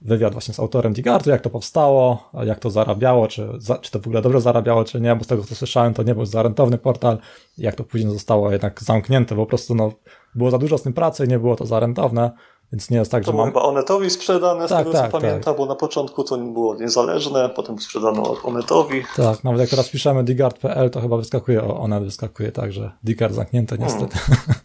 wywiad 0.00 0.32
właśnie 0.32 0.54
z 0.54 0.60
autorem 0.60 0.92
Digartu, 0.92 1.30
jak 1.30 1.40
to 1.40 1.50
powstało, 1.50 2.30
jak 2.44 2.58
to 2.58 2.70
zarabiało, 2.70 3.28
czy, 3.28 3.48
czy 3.80 3.90
to 3.90 4.00
w 4.00 4.06
ogóle 4.06 4.22
dobrze 4.22 4.40
zarabiało, 4.40 4.84
czy 4.84 5.00
nie, 5.00 5.16
bo 5.16 5.24
z 5.24 5.26
tego 5.26 5.44
co 5.44 5.54
słyszałem, 5.54 5.94
to 5.94 6.02
nie 6.02 6.14
był 6.14 6.26
za 6.26 6.42
rentowny 6.42 6.78
portal, 6.78 7.18
jak 7.58 7.74
to 7.74 7.84
później 7.84 8.12
zostało 8.12 8.52
jednak 8.52 8.82
zamknięte, 8.82 9.34
bo 9.34 9.42
po 9.42 9.48
prostu 9.48 9.74
no, 9.74 9.92
było 10.34 10.50
za 10.50 10.58
dużo 10.58 10.78
z 10.78 10.82
tym 10.82 10.92
pracy 10.92 11.24
i 11.24 11.28
nie 11.28 11.38
było 11.38 11.56
to 11.56 11.66
za 11.66 11.80
rentowne. 11.80 12.30
Więc 12.72 12.90
nie 12.90 12.98
jest 12.98 13.10
tak, 13.10 13.24
to 13.24 13.30
że 13.30 13.36
mam... 13.36 13.46
chyba 13.46 13.62
Onetowi 13.62 14.10
sprzedane, 14.10 14.66
z 14.66 14.70
tak, 14.70 14.78
tego 14.78 14.92
tak, 14.92 15.06
co 15.06 15.12
tak. 15.12 15.22
pamiętam, 15.22 15.56
bo 15.56 15.66
na 15.66 15.74
początku 15.74 16.24
to 16.24 16.38
było 16.38 16.74
niezależne, 16.74 17.48
potem 17.48 17.78
sprzedano 17.78 18.36
Onetowi. 18.42 19.02
Tak, 19.16 19.44
nawet 19.44 19.60
jak 19.60 19.70
teraz 19.70 19.88
piszemy 19.88 20.24
digard.pl, 20.24 20.90
to 20.90 21.00
chyba 21.00 21.16
wyskakuje, 21.16 21.64
o, 21.64 21.80
Onet 21.80 22.04
wyskakuje 22.04 22.52
tak, 22.52 22.72
że 22.72 22.92
digard 23.04 23.34
zamknięte 23.34 23.76
hmm. 23.76 23.94
niestety. 23.94 24.18
Hmm. 24.18 24.40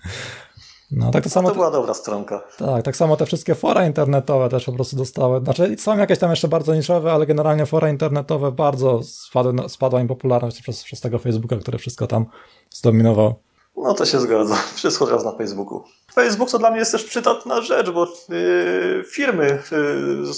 No, 0.91 1.11
tak 1.11 1.23
to, 1.23 1.29
samo, 1.29 1.49
to 1.49 1.55
była 1.55 1.71
dobra 1.71 1.93
stronka. 1.93 2.43
Tak, 2.57 2.83
tak 2.83 2.95
samo 2.95 3.17
te 3.17 3.25
wszystkie 3.25 3.55
fora 3.55 3.87
internetowe 3.87 4.49
też 4.49 4.65
po 4.65 4.71
prostu 4.71 4.95
dostały. 4.95 5.39
Znaczy, 5.43 5.75
są 5.77 5.97
jakieś 5.97 6.19
tam 6.19 6.29
jeszcze 6.29 6.47
bardzo 6.47 6.75
niszowe, 6.75 7.11
ale 7.11 7.25
generalnie 7.25 7.65
fora 7.65 7.89
internetowe 7.89 8.51
bardzo 8.51 9.03
spadły, 9.03 9.69
spadła 9.69 10.01
im 10.01 10.07
popularność 10.07 10.61
przez, 10.61 10.83
przez 10.83 11.01
tego 11.01 11.19
Facebooka, 11.19 11.55
który 11.55 11.77
wszystko 11.77 12.07
tam 12.07 12.25
zdominował. 12.69 13.35
No 13.77 13.93
to 13.93 14.05
się 14.05 14.19
zgadza. 14.19 14.55
Wszystko 14.75 15.05
teraz 15.05 15.25
na 15.25 15.31
Facebooku. 15.31 15.83
Facebook 16.13 16.51
to 16.51 16.59
dla 16.59 16.71
mnie 16.71 16.79
jest 16.79 16.91
też 16.91 17.03
przydatna 17.03 17.61
rzecz, 17.61 17.89
bo 17.89 18.07
yy, 18.29 19.03
firmy 19.11 19.63
yy, 19.71 20.33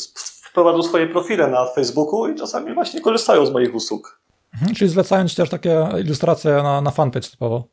wprowadzą 0.53 0.83
swoje 0.83 1.07
profile 1.07 1.47
na 1.47 1.65
Facebooku 1.65 2.27
i 2.27 2.35
czasami 2.35 2.73
właśnie 2.73 3.01
korzystają 3.01 3.45
z 3.45 3.51
moich 3.51 3.75
usług. 3.75 4.19
Mhm, 4.53 4.75
czyli 4.75 4.89
zlecają 4.89 5.27
ci 5.27 5.35
też 5.35 5.49
takie 5.49 5.89
ilustracje 6.05 6.51
na, 6.51 6.81
na 6.81 6.91
fanpage 6.91 7.29
typowo. 7.29 7.63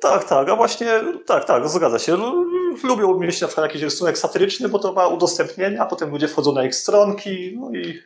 Tak, 0.00 0.24
tak, 0.24 0.48
a 0.48 0.56
właśnie 0.56 1.00
tak, 1.26 1.44
tak, 1.44 1.68
zgadza 1.68 1.98
się. 1.98 2.16
Lubią 2.84 3.18
mieć 3.18 3.40
na 3.40 3.46
przykład 3.46 3.66
jakiś 3.66 3.82
rysunek 3.82 4.18
satyryczny, 4.18 4.68
bo 4.68 4.78
to 4.78 4.92
ma 4.92 5.08
udostępnienia, 5.08 5.86
potem 5.86 6.10
ludzie 6.10 6.28
wchodzą 6.28 6.52
na 6.52 6.64
ich 6.64 6.74
stronki, 6.74 7.56
no 7.60 7.70
i 7.70 7.98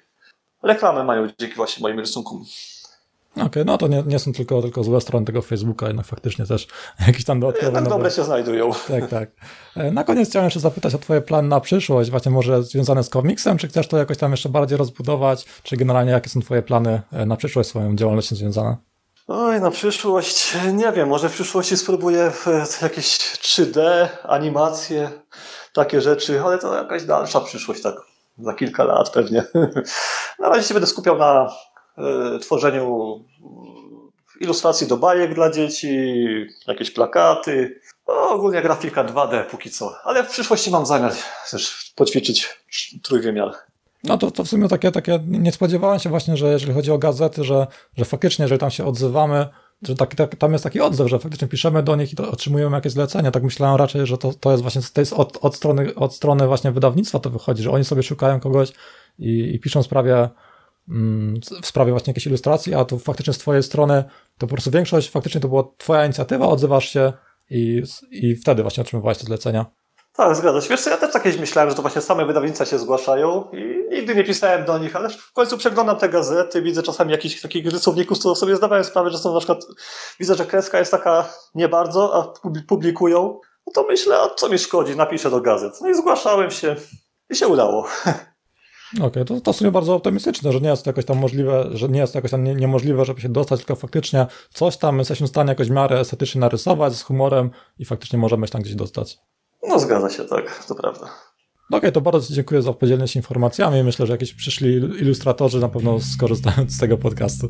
reklamę 0.62 1.04
mają 1.04 1.28
dzięki 1.40 1.56
właśnie 1.56 1.82
moim 1.82 2.00
rysunkom. 2.00 2.44
Okej, 3.34 3.46
okay, 3.46 3.64
no 3.64 3.78
to 3.78 3.88
nie, 3.88 4.02
nie, 4.06 4.18
są 4.18 4.32
tylko, 4.32 4.62
tylko 4.62 4.84
złe 4.84 5.00
strony 5.00 5.26
tego 5.26 5.42
Facebooka, 5.42 5.86
jednak 5.86 6.06
faktycznie 6.06 6.46
też 6.46 6.68
jakieś 7.06 7.24
tam 7.24 7.40
dodatkowe... 7.40 7.72
Tak 7.72 7.88
dobre 7.88 8.10
się 8.10 8.24
znajdują. 8.24 8.70
Tak, 8.88 9.08
tak. 9.10 9.30
E, 9.76 9.90
na 9.90 10.04
koniec 10.04 10.28
chciałem 10.28 10.44
jeszcze 10.44 10.60
zapytać 10.60 10.94
o 10.94 10.98
twoje 10.98 11.20
plany 11.20 11.48
na 11.48 11.60
przyszłość, 11.60 12.10
właśnie 12.10 12.32
może 12.32 12.62
związane 12.62 13.04
z 13.04 13.08
komiksem, 13.08 13.58
czy 13.58 13.68
chcesz 13.68 13.88
to 13.88 13.98
jakoś 13.98 14.18
tam 14.18 14.30
jeszcze 14.30 14.48
bardziej 14.48 14.78
rozbudować, 14.78 15.44
czy 15.62 15.76
generalnie 15.76 16.12
jakie 16.12 16.28
są 16.28 16.40
twoje 16.40 16.62
plany 16.62 17.02
e, 17.12 17.26
na 17.26 17.36
przyszłość 17.36 17.68
swoją 17.68 17.96
działalnością 17.96 18.36
związane? 18.36 18.76
Oj, 19.28 19.60
na 19.60 19.70
przyszłość, 19.70 20.56
nie 20.72 20.92
wiem, 20.92 21.08
może 21.08 21.28
w 21.28 21.32
przyszłości 21.32 21.76
spróbuję 21.76 22.32
jakieś 22.82 23.18
3D, 23.18 24.08
animacje, 24.22 25.10
takie 25.72 26.00
rzeczy, 26.00 26.40
ale 26.40 26.58
to 26.58 26.74
jakaś 26.74 27.04
dalsza 27.04 27.40
przyszłość, 27.40 27.82
tak 27.82 27.94
za 28.38 28.54
kilka 28.54 28.84
lat 28.84 29.10
pewnie. 29.10 29.44
Na 30.38 30.48
razie 30.48 30.68
się 30.68 30.74
będę 30.74 30.86
skupiał 30.86 31.18
na 31.18 31.48
tworzeniu 32.40 33.20
ilustracji 34.40 34.86
do 34.86 34.96
bajek 34.96 35.34
dla 35.34 35.50
dzieci, 35.50 36.16
jakieś 36.66 36.90
plakaty. 36.90 37.80
No, 38.08 38.30
ogólnie 38.30 38.62
grafika 38.62 39.04
2D 39.04 39.44
póki 39.44 39.70
co, 39.70 39.94
ale 40.04 40.24
w 40.24 40.30
przyszłości 40.30 40.70
mam 40.70 40.86
zamiar 40.86 41.12
też 41.50 41.92
poćwiczyć 41.96 42.48
trójwymiar. 43.02 43.52
No 44.04 44.18
to, 44.18 44.30
to 44.30 44.44
w 44.44 44.48
sumie 44.48 44.68
takie, 44.68 44.92
takie, 44.92 45.20
nie 45.28 45.52
spodziewałem 45.52 45.98
się 45.98 46.10
właśnie, 46.10 46.36
że 46.36 46.52
jeżeli 46.52 46.72
chodzi 46.72 46.90
o 46.90 46.98
gazety, 46.98 47.44
że, 47.44 47.66
że 47.96 48.04
faktycznie, 48.04 48.42
jeżeli 48.42 48.58
tam 48.58 48.70
się 48.70 48.86
odzywamy, 48.86 49.48
że 49.82 49.94
taki, 49.94 50.16
tak, 50.16 50.36
tam 50.36 50.52
jest 50.52 50.64
taki 50.64 50.80
odzew, 50.80 51.08
że 51.08 51.18
faktycznie 51.18 51.48
piszemy 51.48 51.82
do 51.82 51.96
nich 51.96 52.12
i 52.12 52.16
otrzymujemy 52.16 52.76
jakieś 52.76 52.92
zlecenia. 52.92 53.30
Tak 53.30 53.42
myślałem 53.42 53.76
raczej, 53.76 54.06
że 54.06 54.18
to, 54.18 54.32
to 54.40 54.50
jest 54.50 54.62
właśnie 54.62 54.82
to 54.94 55.00
jest 55.00 55.12
od, 55.12 55.38
od, 55.40 55.56
strony, 55.56 55.94
od 55.94 56.14
strony 56.14 56.46
właśnie 56.46 56.70
wydawnictwa 56.70 57.18
to 57.18 57.30
wychodzi, 57.30 57.62
że 57.62 57.70
oni 57.70 57.84
sobie 57.84 58.02
szukają 58.02 58.40
kogoś 58.40 58.72
i, 59.18 59.54
i 59.54 59.60
piszą 59.60 59.82
w 59.82 59.86
sprawie, 59.86 60.28
w 61.62 61.66
sprawie 61.66 61.92
właśnie 61.92 62.10
jakiejś 62.10 62.26
ilustracji, 62.26 62.74
a 62.74 62.84
tu 62.84 62.98
faktycznie 62.98 63.32
z 63.32 63.38
twojej 63.38 63.62
strony 63.62 64.04
to 64.38 64.46
po 64.46 64.54
prostu 64.54 64.70
większość 64.70 65.10
faktycznie 65.10 65.40
to 65.40 65.48
była 65.48 65.64
twoja 65.78 66.04
inicjatywa, 66.04 66.46
odzywasz 66.46 66.88
się 66.88 67.12
i, 67.50 67.82
i 68.10 68.36
wtedy 68.36 68.62
właśnie 68.62 68.80
otrzymywałeś 68.80 69.18
te 69.18 69.24
zlecenia. 69.24 69.66
Tak, 70.16 70.36
zgadza 70.36 70.60
się. 70.60 70.68
Wiesz 70.68 70.80
co, 70.80 70.90
ja 70.90 70.96
też 70.96 71.12
tak 71.12 71.22
kiedyś 71.22 71.40
myślałem, 71.40 71.70
że 71.70 71.76
to 71.76 71.82
właśnie 71.82 72.00
same 72.00 72.26
wydawnictwa 72.26 72.64
się 72.64 72.78
zgłaszają 72.78 73.50
i 73.52 73.94
nigdy 73.94 74.14
nie 74.14 74.24
pisałem 74.24 74.64
do 74.64 74.78
nich, 74.78 74.96
ale 74.96 75.08
w 75.08 75.32
końcu 75.32 75.58
przeglądam 75.58 75.96
te 75.96 76.08
gazety, 76.08 76.62
widzę 76.62 76.82
czasami 76.82 77.12
jakichś 77.12 77.40
takich 77.40 77.66
rysowników, 77.66 78.18
co 78.18 78.34
sobie 78.34 78.56
zdawałem 78.56 78.84
sprawę, 78.84 79.10
że 79.10 79.18
są 79.18 79.32
na 79.32 79.38
przykład, 79.38 79.66
widzę, 80.20 80.34
że 80.34 80.46
kreska 80.46 80.78
jest 80.78 80.90
taka 80.90 81.28
nie 81.54 81.68
bardzo, 81.68 82.14
a 82.14 82.50
publikują, 82.68 83.40
no 83.66 83.72
to 83.72 83.86
myślę, 83.88 84.18
a 84.18 84.34
co 84.34 84.48
mi 84.48 84.58
szkodzi, 84.58 84.96
napiszę 84.96 85.30
do 85.30 85.40
gazet. 85.40 85.72
No 85.80 85.88
i 85.88 85.94
zgłaszałem 85.94 86.50
się 86.50 86.76
i 87.30 87.36
się 87.36 87.48
udało. 87.48 87.86
Okej, 88.94 89.06
okay, 89.06 89.24
to, 89.24 89.40
to 89.40 89.52
w 89.52 89.56
sumie 89.56 89.70
bardzo 89.70 89.94
optymistyczne, 89.94 90.52
że 90.52 90.60
nie 90.60 90.68
jest 90.68 90.84
to 90.84 90.90
jakoś 90.90 91.04
tam 91.04 91.18
możliwe, 91.18 91.68
że 91.72 91.88
nie 91.88 92.00
jest 92.00 92.12
to 92.12 92.18
jakoś 92.18 92.30
tam 92.30 92.44
nie, 92.44 92.54
niemożliwe, 92.54 93.04
żeby 93.04 93.20
się 93.20 93.28
dostać, 93.28 93.60
tylko 93.60 93.76
faktycznie 93.76 94.26
coś 94.50 94.76
tam 94.76 94.98
jesteśmy 94.98 95.26
w 95.26 95.30
stanie 95.30 95.48
jakoś 95.48 95.68
w 95.68 95.70
miarę 95.70 96.00
estetycznie 96.00 96.40
narysować 96.40 96.94
z 96.94 97.02
humorem 97.02 97.50
i 97.78 97.84
faktycznie 97.84 98.18
możemy 98.18 98.46
się 98.46 98.52
tam 98.52 98.62
gdzieś 98.62 98.74
dostać. 98.74 99.18
No 99.68 99.78
zgadza 99.78 100.10
się, 100.10 100.24
tak, 100.24 100.64
to 100.68 100.74
prawda. 100.74 101.10
No 101.70 101.78
okay, 101.78 101.92
to 101.92 102.00
bardzo 102.00 102.34
dziękuję 102.34 102.62
za 102.62 102.72
podzielenie 102.72 103.08
się 103.08 103.20
informacjami. 103.20 103.82
Myślę, 103.82 104.06
że 104.06 104.12
jakieś 104.12 104.34
przyszli 104.34 104.74
ilustratorzy 104.74 105.60
na 105.60 105.68
pewno 105.68 106.00
skorzystają 106.00 106.70
z 106.70 106.78
tego 106.78 106.98
podcastu. 106.98 107.48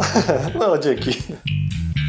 no, 0.60 0.78
dzięki. 0.78 1.10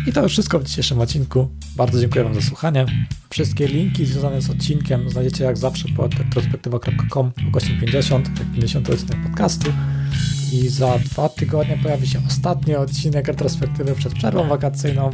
I 0.07 0.13
to 0.13 0.23
już 0.23 0.31
wszystko 0.31 0.59
w 0.59 0.63
dzisiejszym 0.63 1.01
odcinku. 1.01 1.47
Bardzo 1.75 1.99
dziękuję 1.99 2.23
Wam 2.23 2.35
za 2.35 2.41
słuchanie. 2.41 2.85
Wszystkie 3.29 3.67
linki 3.67 4.05
związane 4.05 4.41
z 4.41 4.49
odcinkiem 4.49 5.09
znajdziecie 5.09 5.43
jak 5.43 5.57
zawsze 5.57 5.85
pod 5.97 6.13
retrospektywa.com 6.13 7.31
ukośnik 7.49 7.79
50, 7.79 8.29
50 8.55 8.89
odcinek 8.89 9.23
podcastu. 9.23 9.73
I 10.53 10.69
za 10.69 10.99
dwa 10.99 11.29
tygodnie 11.29 11.79
pojawi 11.83 12.07
się 12.07 12.21
ostatni 12.27 12.75
odcinek 12.75 13.27
retrospektywy 13.27 13.95
przed 13.95 14.13
przerwą 14.13 14.47
wakacyjną. 14.47 15.09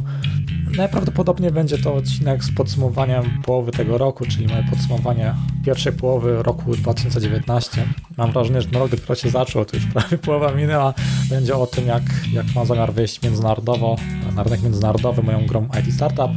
Najprawdopodobniej 0.77 1.51
będzie 1.51 1.77
to 1.77 1.93
odcinek 1.95 2.43
z 2.43 2.55
podsumowaniem 2.55 3.41
połowy 3.45 3.71
tego 3.71 3.97
roku, 3.97 4.25
czyli 4.25 4.47
moje 4.47 4.63
podsumowanie 4.69 5.35
pierwszej 5.65 5.93
połowy 5.93 6.43
roku 6.43 6.75
2019. 6.75 7.85
Mam 8.17 8.31
wrażenie, 8.31 8.61
że 8.61 8.67
ten 8.67 8.79
rok 8.79 8.91
dopiero 8.91 9.15
się 9.15 9.29
zaczął, 9.29 9.65
to 9.65 9.77
już 9.77 9.85
prawie 9.85 10.17
połowa 10.17 10.51
minęła. 10.51 10.93
Będzie 11.29 11.55
o 11.55 11.67
tym, 11.67 11.87
jak, 11.87 12.03
jak 12.33 12.45
mam 12.55 12.65
zamiar 12.65 12.93
wyjść 12.93 13.21
międzynarodowo, 13.21 13.95
na 14.35 14.43
rynek 14.43 14.63
międzynarodowy 14.63 15.23
moją 15.23 15.45
grą 15.45 15.67
IT 15.81 15.95
Startup. 15.95 16.31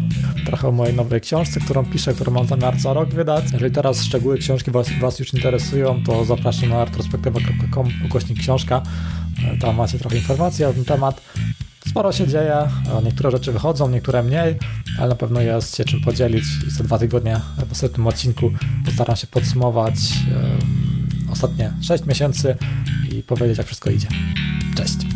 Trochę 0.46 0.68
o 0.68 0.72
mojej 0.72 0.94
nowej 0.94 1.20
książce, 1.20 1.60
którą 1.60 1.84
piszę, 1.84 2.14
którą 2.14 2.32
mam 2.32 2.46
zamiar 2.46 2.78
za 2.78 2.92
rok 2.92 3.08
wydać. 3.08 3.44
Jeżeli 3.52 3.74
teraz 3.74 4.02
szczegóły 4.02 4.38
książki 4.38 4.70
Was, 4.70 4.88
was 5.00 5.18
już 5.18 5.34
interesują, 5.34 6.02
to 6.06 6.24
zapraszam 6.24 6.68
na 6.68 6.84
retrospektywa.com 6.84 7.88
ukośnik 8.06 8.38
książka. 8.38 8.82
Tam 9.60 9.76
macie 9.76 9.98
trochę 9.98 10.16
informacji 10.16 10.64
o 10.64 10.72
tym 10.72 10.84
temat 10.84 11.20
sporo 11.96 12.12
się 12.12 12.26
dzieje, 12.26 12.56
niektóre 13.04 13.30
rzeczy 13.30 13.52
wychodzą, 13.52 13.88
niektóre 13.88 14.22
mniej, 14.22 14.58
ale 14.98 15.08
na 15.08 15.14
pewno 15.14 15.40
jest 15.40 15.76
się 15.76 15.84
czym 15.84 16.00
podzielić 16.00 16.44
i 16.66 16.70
za 16.70 16.84
dwa 16.84 16.98
tygodnie 16.98 17.40
w 17.66 17.68
następnym 17.68 18.06
odcinku 18.06 18.50
postaram 18.84 19.16
się 19.16 19.26
podsumować 19.26 19.94
ostatnie 21.30 21.72
6 21.82 22.06
miesięcy 22.06 22.56
i 23.12 23.22
powiedzieć 23.22 23.58
jak 23.58 23.66
wszystko 23.66 23.90
idzie. 23.90 24.08
Cześć! 24.76 25.15